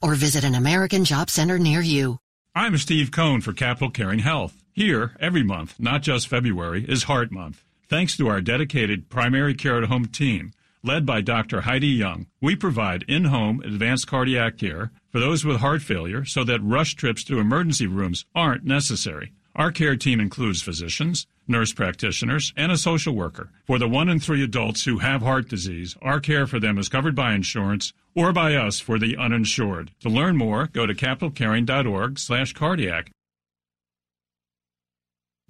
or 0.00 0.14
visit 0.14 0.44
an 0.44 0.54
American 0.54 1.04
Job 1.04 1.28
Center 1.30 1.58
near 1.58 1.82
you. 1.82 2.18
I'm 2.54 2.76
Steve 2.76 3.10
Cohn 3.10 3.40
for 3.40 3.54
Capital 3.54 3.88
Caring 3.88 4.18
Health. 4.18 4.62
Here, 4.74 5.16
every 5.18 5.42
month, 5.42 5.80
not 5.80 6.02
just 6.02 6.28
February, 6.28 6.84
is 6.86 7.04
Heart 7.04 7.32
Month. 7.32 7.64
Thanks 7.88 8.14
to 8.18 8.28
our 8.28 8.42
dedicated 8.42 9.08
primary 9.08 9.54
care 9.54 9.78
at 9.82 9.88
home 9.88 10.04
team, 10.04 10.52
led 10.82 11.06
by 11.06 11.22
Dr. 11.22 11.62
Heidi 11.62 11.86
Young, 11.86 12.26
we 12.42 12.54
provide 12.54 13.06
in 13.08 13.24
home 13.24 13.62
advanced 13.64 14.06
cardiac 14.06 14.58
care 14.58 14.92
for 15.10 15.18
those 15.18 15.46
with 15.46 15.60
heart 15.60 15.80
failure 15.80 16.26
so 16.26 16.44
that 16.44 16.62
rush 16.62 16.94
trips 16.94 17.24
to 17.24 17.40
emergency 17.40 17.86
rooms 17.86 18.26
aren't 18.34 18.64
necessary. 18.64 19.32
Our 19.56 19.72
care 19.72 19.96
team 19.96 20.20
includes 20.20 20.60
physicians, 20.60 21.26
nurse 21.46 21.72
practitioners, 21.72 22.52
and 22.56 22.72
a 22.72 22.76
social 22.76 23.14
worker. 23.14 23.50
For 23.66 23.78
the 23.78 23.88
one 23.88 24.08
in 24.08 24.20
three 24.20 24.42
adults 24.42 24.84
who 24.84 24.98
have 24.98 25.22
heart 25.22 25.48
disease, 25.48 25.96
our 26.02 26.20
care 26.20 26.46
for 26.46 26.60
them 26.60 26.78
is 26.78 26.88
covered 26.88 27.14
by 27.14 27.34
insurance 27.34 27.92
or 28.14 28.32
by 28.32 28.54
us 28.54 28.80
for 28.80 28.98
the 28.98 29.16
uninsured. 29.16 29.90
To 30.00 30.08
learn 30.08 30.36
more, 30.36 30.68
go 30.72 30.86
to 30.86 30.94
capitalcaring.org 30.94 32.18
slash 32.18 32.52
cardiac. 32.52 33.10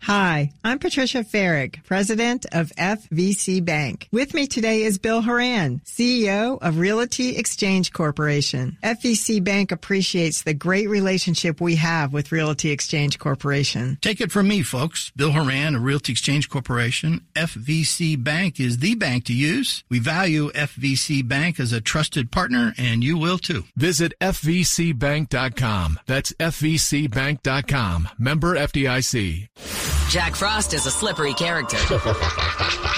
Hi, 0.02 0.50
I'm 0.64 0.80
Patricia 0.80 1.22
Ferrick, 1.22 1.84
president 1.84 2.44
of 2.50 2.72
FVC 2.76 3.64
Bank. 3.64 4.08
With 4.10 4.34
me 4.34 4.48
today 4.48 4.82
is 4.82 4.98
Bill 4.98 5.22
Horan, 5.22 5.80
CEO 5.84 6.58
of 6.60 6.78
Realty 6.78 7.36
Exchange 7.36 7.92
Corporation. 7.92 8.78
FVC 8.82 9.44
Bank 9.44 9.70
appreciates 9.70 10.42
the 10.42 10.54
great 10.54 10.88
relationship 10.88 11.60
we 11.60 11.76
have 11.76 12.12
with 12.12 12.32
Realty 12.32 12.72
Exchange 12.72 13.20
Corporation. 13.20 13.96
Take 14.00 14.20
it 14.20 14.32
from 14.32 14.48
me, 14.48 14.64
folks. 14.64 15.12
Bill 15.14 15.30
Horan 15.30 15.76
of 15.76 15.84
Realty 15.84 16.10
Exchange 16.10 16.48
Corporation. 16.48 17.24
FVC 17.36 18.22
Bank 18.22 18.58
is 18.58 18.78
the 18.78 18.96
bank 18.96 19.26
to 19.26 19.32
use. 19.32 19.84
We 19.88 20.00
value 20.00 20.50
FVC 20.50 21.26
Bank 21.28 21.60
as 21.60 21.72
a 21.72 21.80
trusted 21.80 22.32
partner, 22.32 22.74
and 22.76 23.04
you 23.04 23.16
will 23.16 23.38
too. 23.38 23.66
Visit 23.76 24.14
FVCBank.com. 24.20 26.00
That's 26.08 26.32
FVCBank.com. 26.32 28.08
Member 28.18 28.56
FDIC. 28.56 29.91
Jack 30.08 30.36
Frost 30.36 30.74
is 30.74 30.84
a 30.86 30.90
slippery 30.90 31.32
character. 31.32 31.78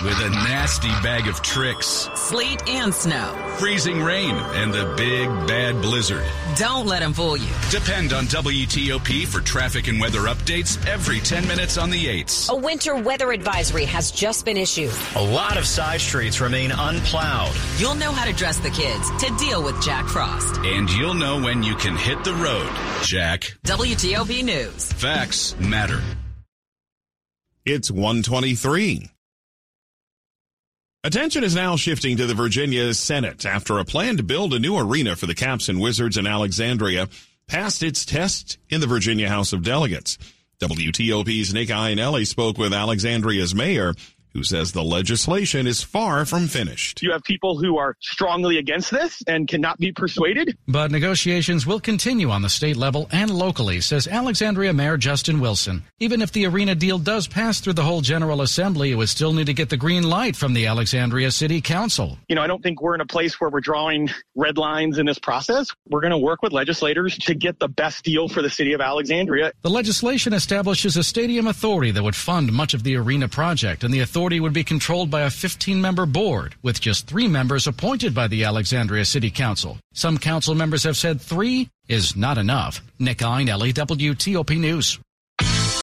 With 0.05 0.19
a 0.21 0.31
nasty 0.31 0.89
bag 1.03 1.29
of 1.29 1.41
tricks. 1.43 2.09
Sleet 2.17 2.69
and 2.69 2.93
snow. 2.93 3.33
Freezing 3.59 4.03
rain 4.03 4.35
and 4.35 4.73
the 4.73 4.93
big 4.97 5.29
bad 5.47 5.81
blizzard. 5.81 6.25
Don't 6.57 6.87
let 6.87 7.03
him 7.03 7.13
fool 7.13 7.37
you. 7.37 7.49
Depend 7.71 8.13
on 8.13 8.25
WTOP 8.25 9.27
for 9.27 9.41
traffic 9.41 9.87
and 9.87 10.01
weather 10.01 10.23
updates 10.23 10.85
every 10.87 11.21
10 11.21 11.47
minutes 11.47 11.79
on 11.79 11.91
the 11.91 12.05
8s. 12.05 12.51
A 12.51 12.57
winter 12.57 12.97
weather 12.97 13.33
advisory 13.33 13.85
has 13.85 14.11
just 14.11 14.45
been 14.45 14.57
issued. 14.57 14.93
A 15.15 15.23
lot 15.23 15.57
of 15.57 15.67
side 15.67 16.01
streets 16.01 16.41
remain 16.41 16.73
unplowed. 16.73 17.55
You'll 17.79 17.95
know 17.95 18.13
how 18.13 18.25
to 18.25 18.33
dress 18.33 18.59
the 18.59 18.71
kids 18.71 19.11
to 19.25 19.35
deal 19.37 19.63
with 19.63 19.81
Jack 19.83 20.07
Frost. 20.07 20.59
And 20.59 20.91
you'll 20.91 21.15
know 21.15 21.41
when 21.41 21.63
you 21.63 21.77
can 21.77 21.97
hit 21.97 22.25
the 22.25 22.35
road, 22.35 22.71
Jack. 23.05 23.57
WTOP 23.65 24.43
News. 24.43 24.93
Facts 24.93 25.57
matter. 25.61 26.03
It's 27.67 27.91
123. 27.91 29.09
Attention 31.03 31.43
is 31.43 31.55
now 31.55 31.77
shifting 31.77 32.19
to 32.19 32.27
the 32.27 32.35
Virginia 32.35 32.93
Senate 32.93 33.47
after 33.47 33.79
a 33.79 33.87
plan 33.87 34.19
to 34.19 34.23
build 34.23 34.53
a 34.53 34.59
new 34.59 34.77
arena 34.77 35.17
for 35.17 35.25
the 35.25 35.35
Caps 35.35 35.71
and 35.71 35.81
Wizards 35.81 36.19
in 36.19 36.27
Alexandria 36.27 37.09
passed 37.47 37.83
its 37.83 38.05
test 38.05 38.59
in 38.69 38.83
the 38.83 38.87
Virginia 38.87 39.31
House 39.31 39.55
of 39.55 39.63
Delegates. 39.63 40.19
WTOP's 40.61 41.55
Nick 41.55 41.71
Iannelli 41.71 42.27
spoke 42.27 42.59
with 42.59 42.75
Alexandria's 42.75 43.55
mayor 43.55 43.95
who 44.35 44.43
says 44.43 44.73
the 44.73 44.83
legislation 44.83 45.67
is 45.67 45.81
far 45.83 46.27
from 46.27 46.49
finished. 46.49 47.03
You 47.03 47.13
have 47.13 47.23
people 47.23 47.57
who 47.59 47.79
are 47.79 47.97
strongly 48.01 48.59
against 48.59 48.91
this 48.91 49.23
and 49.29 49.47
cannot 49.47 49.79
be 49.79 49.93
persuaded. 49.93 50.59
But 50.67 50.91
negotiations 50.91 51.67
will 51.67 51.79
continue 51.79 52.31
on 52.31 52.43
the 52.43 52.49
state 52.49 52.77
level 52.77 53.09
and 53.13 53.31
locally, 53.31 53.81
says 53.81 54.09
Alexandria 54.09 54.73
Mayor 54.73 54.97
Justin 54.97 55.39
Wilson. 55.39 55.85
Even 56.01 56.21
if 56.21 56.33
the 56.33 56.47
arena 56.47 56.75
deal 56.75 56.99
does 56.99 57.29
pass 57.29 57.61
through 57.61 57.75
the 57.75 57.85
whole 57.85 58.01
General 58.01 58.43
Assembly, 58.43 58.91
it 58.91 58.97
would 58.97 59.09
still 59.09 59.33
need 59.33 59.47
to 59.47 59.55
get 59.55 59.71
the 59.71 59.77
green 59.77 60.03
light 60.03 60.35
from 60.35 60.53
the 60.53 60.67
Alexandria 60.67 61.31
City 61.31 61.61
Council. 61.61 62.19
You 62.29 62.35
know, 62.35 62.43
I 62.43 62.49
don't 62.49 62.63
think 62.63 62.83
we're 62.83 62.97
in 62.97 63.01
a 63.01 63.07
place 63.07 63.41
where 63.41 63.51
we're 63.51 63.61
drawing 63.61 64.11
red 64.35 64.59
lines 64.59 64.99
in 64.99 65.07
this 65.07 65.21
process. 65.21 65.69
We're 65.89 66.01
going 66.01 66.11
to 66.11 66.19
work 66.19 66.43
with 66.43 66.53
legislators 66.53 67.17
to 67.19 67.35
get 67.35 67.61
the 67.61 67.69
best 67.69 68.05
deal 68.05 68.29
for 68.29 68.43
the 68.43 68.51
city 68.51 68.73
of 68.73 68.81
Alexandria. 68.81 69.53
The 69.63 69.71
legislation 69.71 70.33
establishes 70.33 70.97
a 70.97 71.05
stadium 71.05 71.47
authority 71.47 71.93
that 71.93 72.03
would 72.03 72.17
fund 72.17 72.53
much 72.53 72.75
of 72.75 72.83
the 72.83 72.97
arena 72.97 73.29
project, 73.29 73.85
and 73.85 73.95
the 73.95 74.01
authority 74.01 74.24
would 74.33 74.53
be 74.53 74.65
controlled 74.65 75.11
by 75.11 75.23
a 75.23 75.31
15 75.31 75.81
member 75.81 76.07
board, 76.07 76.55
with 76.63 76.81
just 76.81 77.07
three 77.07 77.29
members 77.29 77.67
appointed 77.67 78.15
by 78.15 78.27
the 78.27 78.45
Alexandria 78.45 79.05
City 79.05 79.31
Council. 79.31 79.79
Some 79.93 80.19
council 80.19 80.55
members 80.55 80.85
have 80.85 80.97
said 80.97 81.21
three 81.21 81.69
is 81.89 82.17
not 82.17 82.39
enough. 82.39 82.81
Nick 82.99 83.19
Iannelli, 83.19 83.75
WTOP 83.75 84.59
News. 84.59 84.99